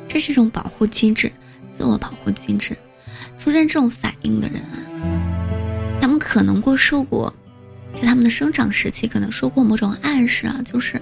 [0.07, 1.33] 这是一种保护机制。
[1.71, 2.77] 自我保护机制，
[3.39, 4.77] 出现这种反应的人啊，
[6.01, 7.33] 他们可能过受过，
[7.95, 11.01] 在他们的生长时期可能受过某种暗示啊，就是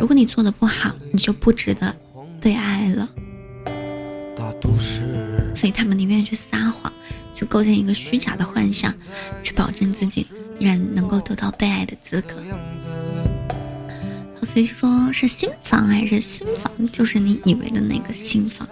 [0.00, 1.94] 如果你做的不好，你就不值得
[2.40, 3.08] 被爱了。
[5.52, 6.92] 所以他们宁愿去撒谎，
[7.34, 8.94] 去构建一个虚假的幻想，
[9.42, 10.26] 去保证自己
[10.58, 12.34] 依然能够得到被爱的资格。
[14.36, 16.72] 老司机说是新房还是新房？
[16.92, 18.66] 就是你以为的那个新房。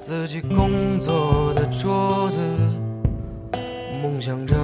[0.00, 2.38] 自己工作的桌子，
[4.02, 4.56] 梦想着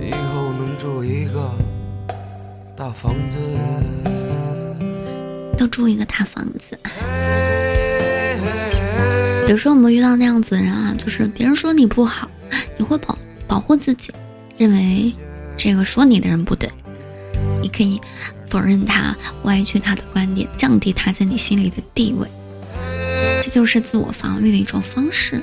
[0.00, 1.50] 以后能住一个
[2.76, 3.40] 大房子，
[5.58, 6.78] 都住一个大房子。
[9.48, 12.30] 有时候我们遇到那样子的人啊，就是别人说你不好，
[12.78, 14.12] 你会保保护自己，
[14.56, 15.12] 认为
[15.56, 16.70] 这个说你的人不对，
[17.60, 18.00] 你可以
[18.46, 22.28] 否认他，歪曲他的观点，降低他在你心里的地位。
[23.42, 25.42] 这就是自我防御的一种方式。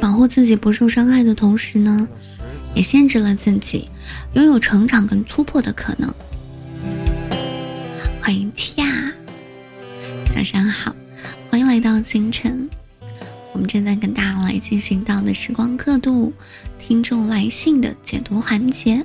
[0.00, 2.08] 保护自己不受伤害的同时呢，
[2.76, 3.88] 也限制了自己
[4.34, 6.14] 拥有成长跟突破的可能。
[8.22, 9.12] 欢迎 Tia，
[10.32, 10.94] 早上好，
[11.50, 12.70] 欢迎来到清晨。
[13.52, 16.32] 我们正在跟大家来进行到的时光刻度
[16.78, 19.04] 听众来信的解读环节。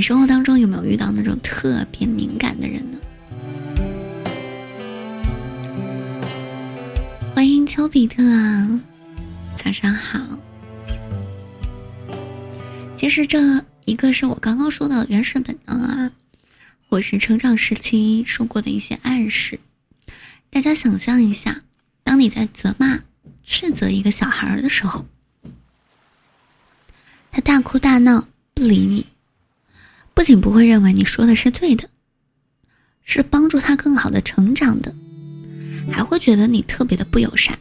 [0.00, 2.98] 你生活当中有没有遇到那种特别敏感的人呢？
[7.34, 8.80] 欢迎丘比特啊，
[9.54, 10.18] 早上好。
[12.96, 16.10] 其实这一个是我刚刚说的原始本能啊，
[16.88, 19.60] 或是成长时期受过的一些暗示。
[20.48, 21.60] 大家想象一下，
[22.02, 23.00] 当你在责骂、
[23.44, 25.04] 斥责一个小孩的时候，
[27.30, 29.04] 他大哭大闹不理你。
[30.20, 31.88] 不仅不会认为你说的是对的，
[33.02, 34.94] 是帮助他更好的成长的，
[35.90, 37.58] 还会觉得你特别的不友善，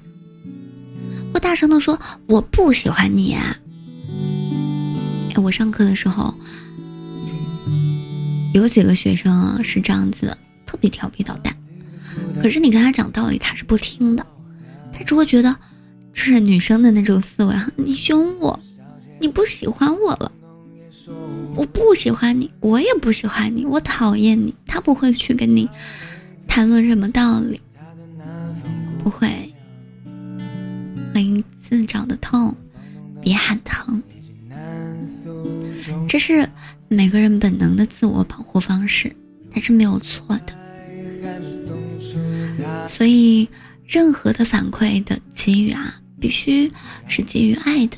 [1.34, 3.56] 会大声的说我不喜欢你啊！
[5.34, 6.38] 哎，我上课的时候
[8.54, 11.56] 有几个学生啊是这样子的，特别调皮捣蛋，
[12.42, 14.28] 可是你跟他讲道理，他是不听的，
[14.92, 15.56] 他只会觉得
[16.12, 18.60] 这是女生的那种思维，你凶我，
[19.22, 20.30] 你不喜欢我了。
[21.56, 24.54] 我不喜欢你，我也不喜欢你，我讨厌你。
[24.66, 25.70] 他不会去跟你
[26.48, 27.60] 谈论什么道理，
[29.04, 29.28] 不会。
[31.14, 32.56] 欢迎自找的痛，
[33.22, 34.02] 别喊疼。
[36.08, 36.48] 这是
[36.88, 39.14] 每个人本能的自我保护方式，
[39.52, 40.54] 它是没有错的。
[42.88, 43.50] 所以，
[43.86, 46.72] 任何的反馈的给予啊，必须
[47.08, 47.98] 是基于爱的。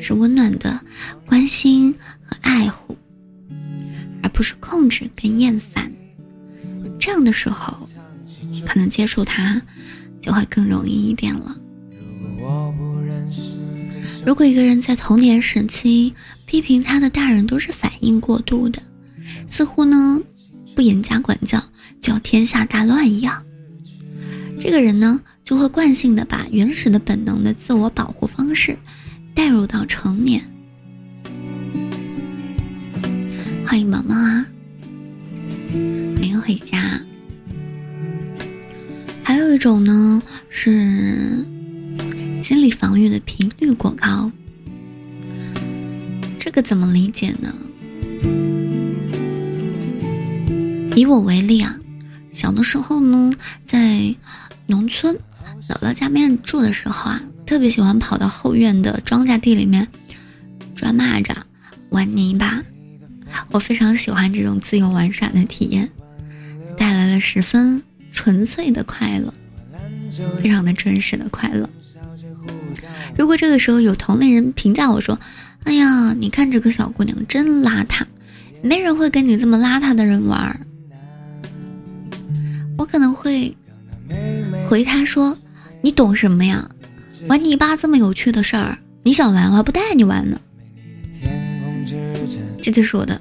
[0.00, 0.80] 是温暖的
[1.24, 1.94] 关心
[2.24, 2.96] 和爱护，
[4.22, 5.92] 而不是控制跟厌烦。
[6.98, 7.88] 这样的时候，
[8.66, 9.60] 可能接触他
[10.20, 11.56] 就会更容易一点了。
[14.24, 16.12] 如果一个人在童年时期
[16.46, 18.82] 批评他的大人都是反应过度的，
[19.48, 20.20] 似乎呢
[20.74, 21.62] 不严加管教
[22.00, 23.44] 就要天下大乱一样，
[24.60, 28.76] 这个人呢就会惯性的把原始的本能的自我保护方式。
[29.36, 30.42] 带入到成年，
[33.66, 34.46] 欢迎毛毛啊，
[36.16, 36.98] 欢迎回家。
[39.22, 41.44] 还有一种呢，是
[42.40, 44.32] 心理防御的频率过高。
[46.38, 47.54] 这个怎么理解呢？
[50.96, 51.78] 以我为例啊，
[52.32, 53.34] 小的时候呢，
[53.66, 54.14] 在
[54.66, 55.14] 农村
[55.68, 57.20] 姥姥家面住的时候啊。
[57.46, 59.86] 特别喜欢跑到后院的庄稼地里面
[60.74, 61.34] 抓蚂蚱、
[61.90, 62.62] 玩泥巴，
[63.52, 65.88] 我非常喜欢这种自由玩耍的体验，
[66.76, 69.32] 带来了十分纯粹的快乐，
[70.42, 71.70] 非常的真实的快乐。
[73.16, 75.18] 如果这个时候有同龄人评价我说
[75.64, 78.02] ：“哎呀，你看这个小姑娘真邋遢，
[78.60, 80.60] 没人会跟你这么邋遢的人玩。”
[82.76, 83.56] 我可能会
[84.68, 85.38] 回他说
[85.80, 86.68] ：“你懂什么呀？
[87.28, 90.40] 玩泥巴这么有趣的事儿，你想玩我还不带你玩呢。”
[92.62, 93.20] 这就是我的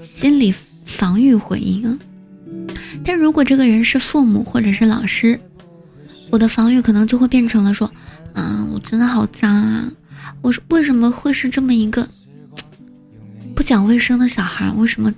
[0.00, 0.54] 心理
[0.86, 1.98] 防御回应。
[3.04, 5.38] 但如果这个人是父母或者是老师，
[6.30, 7.90] 我的防御可能就会变成了说。
[8.34, 9.92] 啊，我真的好脏啊！
[10.40, 12.08] 我是为什么会是这么一个
[13.54, 14.68] 不讲卫生的小孩？
[14.72, 15.14] 为什么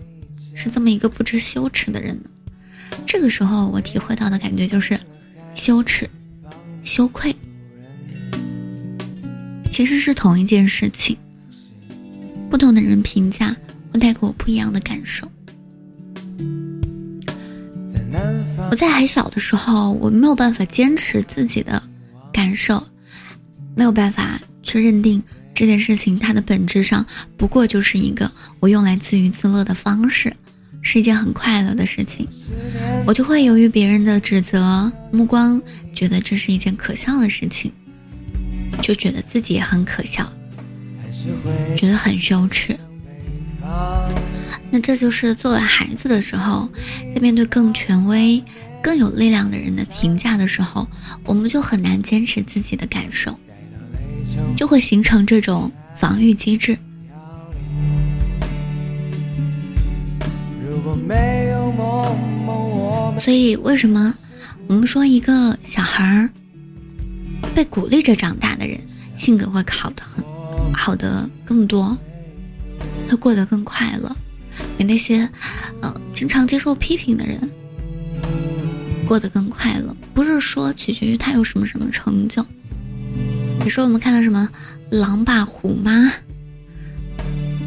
[0.53, 2.29] 是这么一个不知羞耻的人呢？
[3.07, 5.01] 这个时候，我体会到的感觉就是
[5.55, 6.07] 羞耻、
[6.83, 7.35] 羞愧，
[9.77, 11.15] 其实是同一件事情，
[12.49, 13.55] 不同的人评价
[13.93, 15.31] 会带给我不一样的感受。
[18.71, 21.83] 我在还小的时候，我没有办法坚持自己的
[22.33, 22.83] 感受。
[23.75, 25.23] 没有办法去认定
[25.53, 27.05] 这件事情，它的本质上
[27.37, 30.35] 不过就是一个我用来自娱自乐的方式，
[30.81, 32.27] 是一件很快乐的事情。
[33.07, 35.61] 我就会由于别人的指责目光，
[35.93, 37.71] 觉得这是一件可笑的事情，
[38.87, 40.25] 就觉得自己也很可笑，
[41.77, 42.79] 觉得很羞耻。
[44.71, 46.71] 那这就是作为孩子的时候，
[47.13, 48.41] 在面对更权威、
[48.81, 50.87] 更有力量的人的评价的时候，
[51.25, 53.37] 我们就很难坚持自己的感受。
[54.57, 56.79] 就会形成这种防御机制。
[63.19, 64.15] 所以，为什么
[64.69, 66.31] 我们说一个小孩儿
[67.57, 68.79] 被鼓励着长大的人，
[69.17, 70.23] 性格会好的很，
[70.75, 71.97] 好的更多，
[73.09, 74.15] 会过得更快乐，
[74.77, 75.27] 比那些
[75.81, 77.51] 呃经常接受批评的人
[79.09, 79.97] 过得更快乐？
[80.13, 82.45] 不是说取决于他有什么什么成就。
[83.65, 84.51] 你说我们看到什么
[84.91, 86.13] 狼爸虎妈，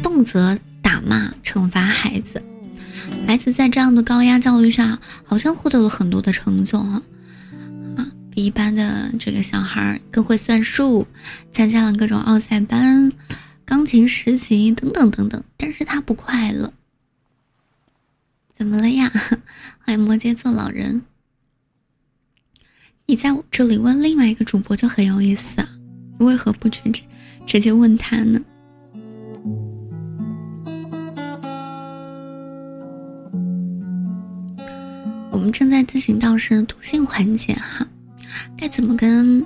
[0.00, 2.40] 动辄打骂惩罚孩子，
[3.26, 7.02] 孩子在这样的高压教育下，好像获得了很多的成就，啊，
[8.30, 11.06] 比一般的这个小孩更会算数，
[11.50, 13.10] 参加了各种奥赛班、
[13.64, 16.72] 钢琴十级等等等等，但是他不快乐，
[18.56, 19.10] 怎么了呀？
[19.80, 21.02] 欢 迎摩羯座老人，
[23.06, 25.68] 你在我这里问另外一个主播就很有意思啊。
[26.18, 27.02] 你为何不去直
[27.46, 28.40] 直接问他呢？
[35.32, 37.86] 我们正在进行道士的读信环节哈，
[38.56, 39.44] 该怎么跟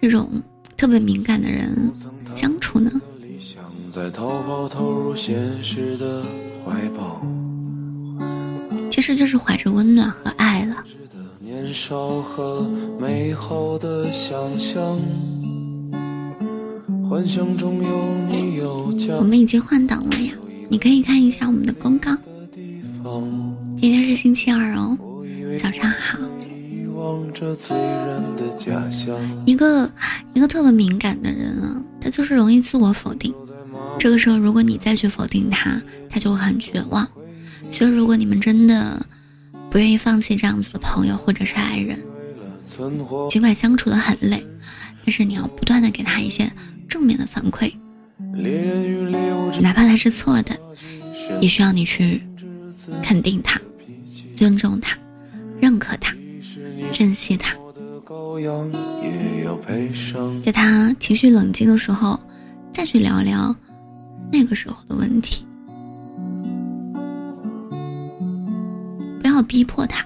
[0.00, 0.30] 这种
[0.76, 1.92] 特别敏感的人
[2.34, 2.90] 相处呢？
[8.90, 10.84] 其实就是怀着温暖和爱了。
[19.18, 20.32] 我们已经换档了呀，
[20.68, 22.16] 你可以看一下我们的公告。
[23.76, 24.98] 今天是星期二哦，
[25.58, 26.18] 早上好。
[29.44, 29.90] 一个
[30.34, 33.34] 一个特别敏感的人啊，他就是容易自我否定。
[33.98, 37.06] 这个时候，如果你再去否定他，他就会很绝望。
[37.70, 39.04] 所以，如果你们真的
[39.70, 41.98] 不愿意放弃这样子的朋友或者是爱人，
[43.28, 44.46] 尽管相处的很累，
[45.04, 46.50] 但是你要不断的给他一些。
[46.88, 47.70] 正面的反馈，
[49.60, 50.56] 哪怕他是错的，
[51.40, 52.22] 也需要你去
[53.02, 53.60] 肯定他、
[54.36, 54.96] 尊重他、
[55.60, 56.15] 认可他、
[56.92, 57.54] 珍惜他。
[60.42, 62.18] 在他情绪冷静的时候，
[62.72, 63.54] 再去聊聊
[64.32, 65.44] 那个时候的问题，
[69.20, 70.04] 不要逼迫他，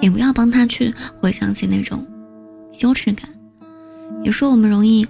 [0.00, 2.04] 也不要帮他去回想起那种
[2.72, 3.28] 羞耻感。
[4.24, 5.06] 有时候我们容易。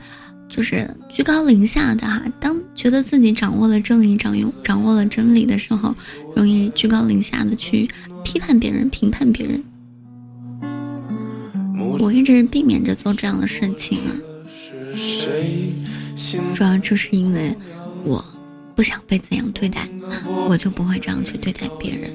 [0.48, 5.96] 就是居高临下的哈，当觉得自己掌握了正义、掌握掌握了真理的时候，
[6.36, 7.88] 容易居高临下的去
[8.22, 9.64] 批判别人、评判别人。
[11.98, 14.12] 我一直避免着做这样的事情啊，
[16.54, 17.54] 主要就是因为
[18.04, 18.24] 我
[18.74, 19.88] 不想被怎样对待，
[20.48, 22.10] 我就不会这样去对待别人。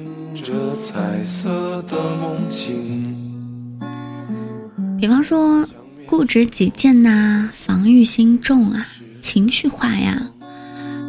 [4.99, 5.67] 比方说。
[6.07, 8.87] 固执己见呐，防御心重啊，
[9.19, 10.31] 情绪化呀。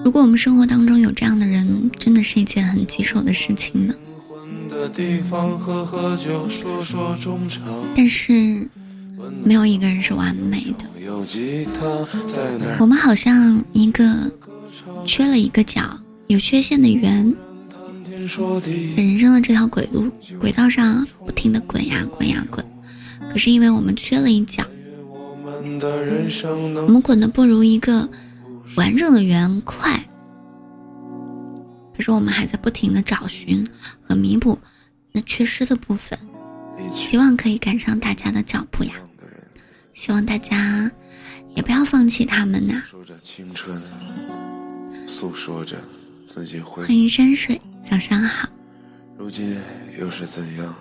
[0.05, 3.95] 如果我们生活当中有这样的人，真的是一件很棘手的事情呢。
[7.95, 8.69] 但是，
[9.43, 10.87] 没有一个人是完美的。
[12.79, 14.31] 我们好像一个
[15.05, 15.83] 缺了一个角、
[16.29, 17.35] 有缺陷的圆，
[18.97, 22.65] 在人生的这条轨路轨道上不停的滚呀滚呀滚，
[23.33, 24.63] 可是因为我们缺了一角，
[25.45, 28.09] 我们滚的不如一个
[28.77, 29.98] 完整的圆快。
[32.15, 33.67] 我们还在不停的找寻
[34.01, 34.59] 和弥补
[35.13, 36.19] 那缺失的部分，
[36.93, 38.93] 希望可以赶上大家的脚步呀！
[39.95, 40.91] 希望大家
[41.57, 42.83] 也不要放弃他们呐！
[46.77, 47.61] 欢迎山水。
[47.83, 48.49] 早上好。
[49.17, 49.57] 如今
[49.99, 50.75] 又是怎样？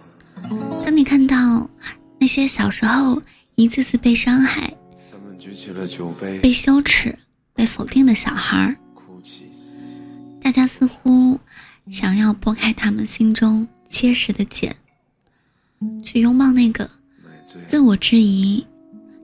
[0.86, 1.69] 当你看到
[2.19, 3.21] 那些小时候
[3.55, 4.71] 一次次被伤害、
[6.41, 7.17] 被羞耻、
[7.53, 8.75] 被否定的小孩儿，
[10.48, 11.41] 大家似乎
[11.91, 14.78] 想要拨开他们心中结实的茧，
[16.02, 16.89] 去拥抱那个
[17.66, 18.66] 自我质疑、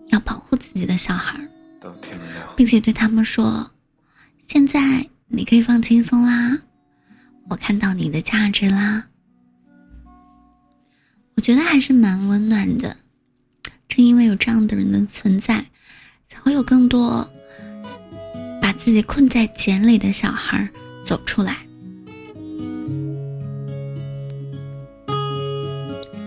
[0.07, 1.39] 要保护自己的小孩，
[2.57, 3.71] 并且对他们说
[4.45, 6.59] ：“现在你可以放轻松啦。”
[7.49, 9.05] 我看到你的价值啦，
[11.35, 12.97] 我觉得还是蛮温暖的。
[13.87, 15.67] 正因为有这样的人的存在，
[16.27, 17.31] 才会有更多
[18.61, 20.69] 把自己困在茧里的小孩
[21.03, 21.57] 走出来。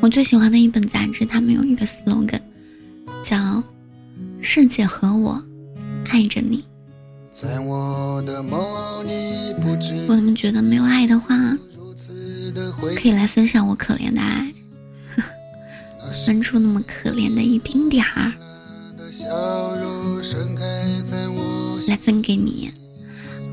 [0.02, 2.40] 我最喜欢的一本杂志，他们有一个 slogan，
[3.22, 3.62] 叫
[4.40, 5.42] “世界和我
[6.08, 6.64] 爱着你”。
[7.32, 11.36] 在我的梦里不知如果你们觉得没有爱的话，
[12.94, 14.54] 可以来分享我可怜的爱，
[16.24, 18.32] 分出那么可怜的一丁点儿，
[21.88, 22.70] 来分给你。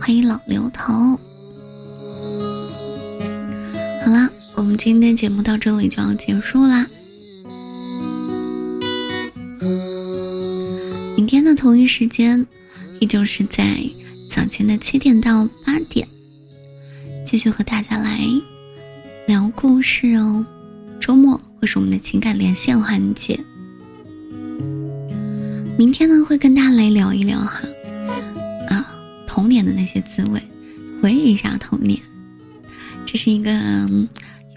[0.06, 0.93] 欢迎老刘头。
[4.04, 6.86] 好了，我们今天节目到这里就要结束啦。
[11.16, 12.45] 明天的同一时间。
[12.99, 13.78] 依旧是在
[14.30, 16.08] 早间的七点到八点，
[17.26, 18.20] 继续和大家来
[19.28, 20.45] 聊故事哦。
[20.99, 23.39] 周末会是我们的情感连线环节。
[25.78, 27.62] 明天呢，会跟大家来聊一聊哈，
[29.44, 30.41] 童年的那些滋味，
[31.02, 32.00] 回忆一下童年。
[33.06, 33.52] 这是一个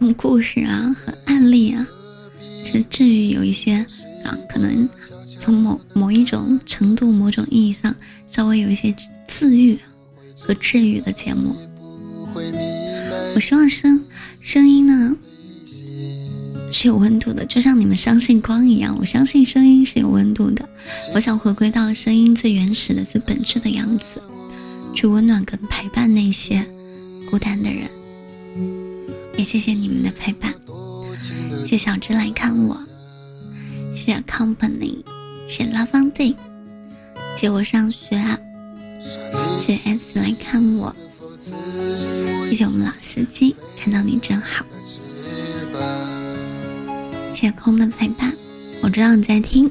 [0.01, 1.85] 用故事啊和案例啊，
[2.65, 3.85] 是治愈有一些
[4.23, 4.89] 啊，可能
[5.41, 7.93] 从某某一种程度、某种意义上。
[8.29, 8.95] 稍微有一些
[9.27, 9.77] 自愈
[10.39, 11.57] 和治愈的节目，
[13.35, 14.05] 我希望声
[14.41, 15.17] 声音呢
[16.71, 20.69] 是有温度的，就像你们相信光一样，我相信声音是有温度的。
[21.13, 24.23] 我想回归到声音最原始的、最本质的样子，
[24.97, 26.65] 去温暖跟陪伴那些
[27.31, 27.87] 孤单的人。
[29.37, 30.55] 也谢谢你们的陪伴，
[31.65, 32.75] 谢小芝来看我，
[33.95, 35.05] 谢 Company，
[35.47, 36.35] 谢 Love Day。
[37.37, 38.19] 接我上学，
[39.61, 40.97] 谢谢 S 来看我，
[42.49, 44.65] 谢谢我们老司机，看到你真好，
[47.35, 48.35] 谢谢空的陪伴，
[48.81, 49.71] 我知道你在听。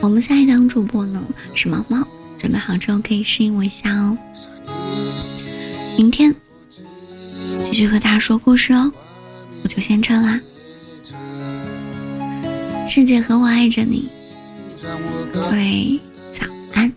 [0.00, 1.22] 我们下一档主播呢
[1.54, 2.04] 是毛毛，
[2.44, 4.18] 准备好之后可以适应我一下哦。
[5.96, 6.30] 明天
[7.64, 8.92] 继续和大家说故事哦，
[9.62, 10.38] 我就先撤啦。
[12.86, 14.10] 世界和我爱着你。
[15.32, 15.98] 各位
[16.30, 16.92] 早安。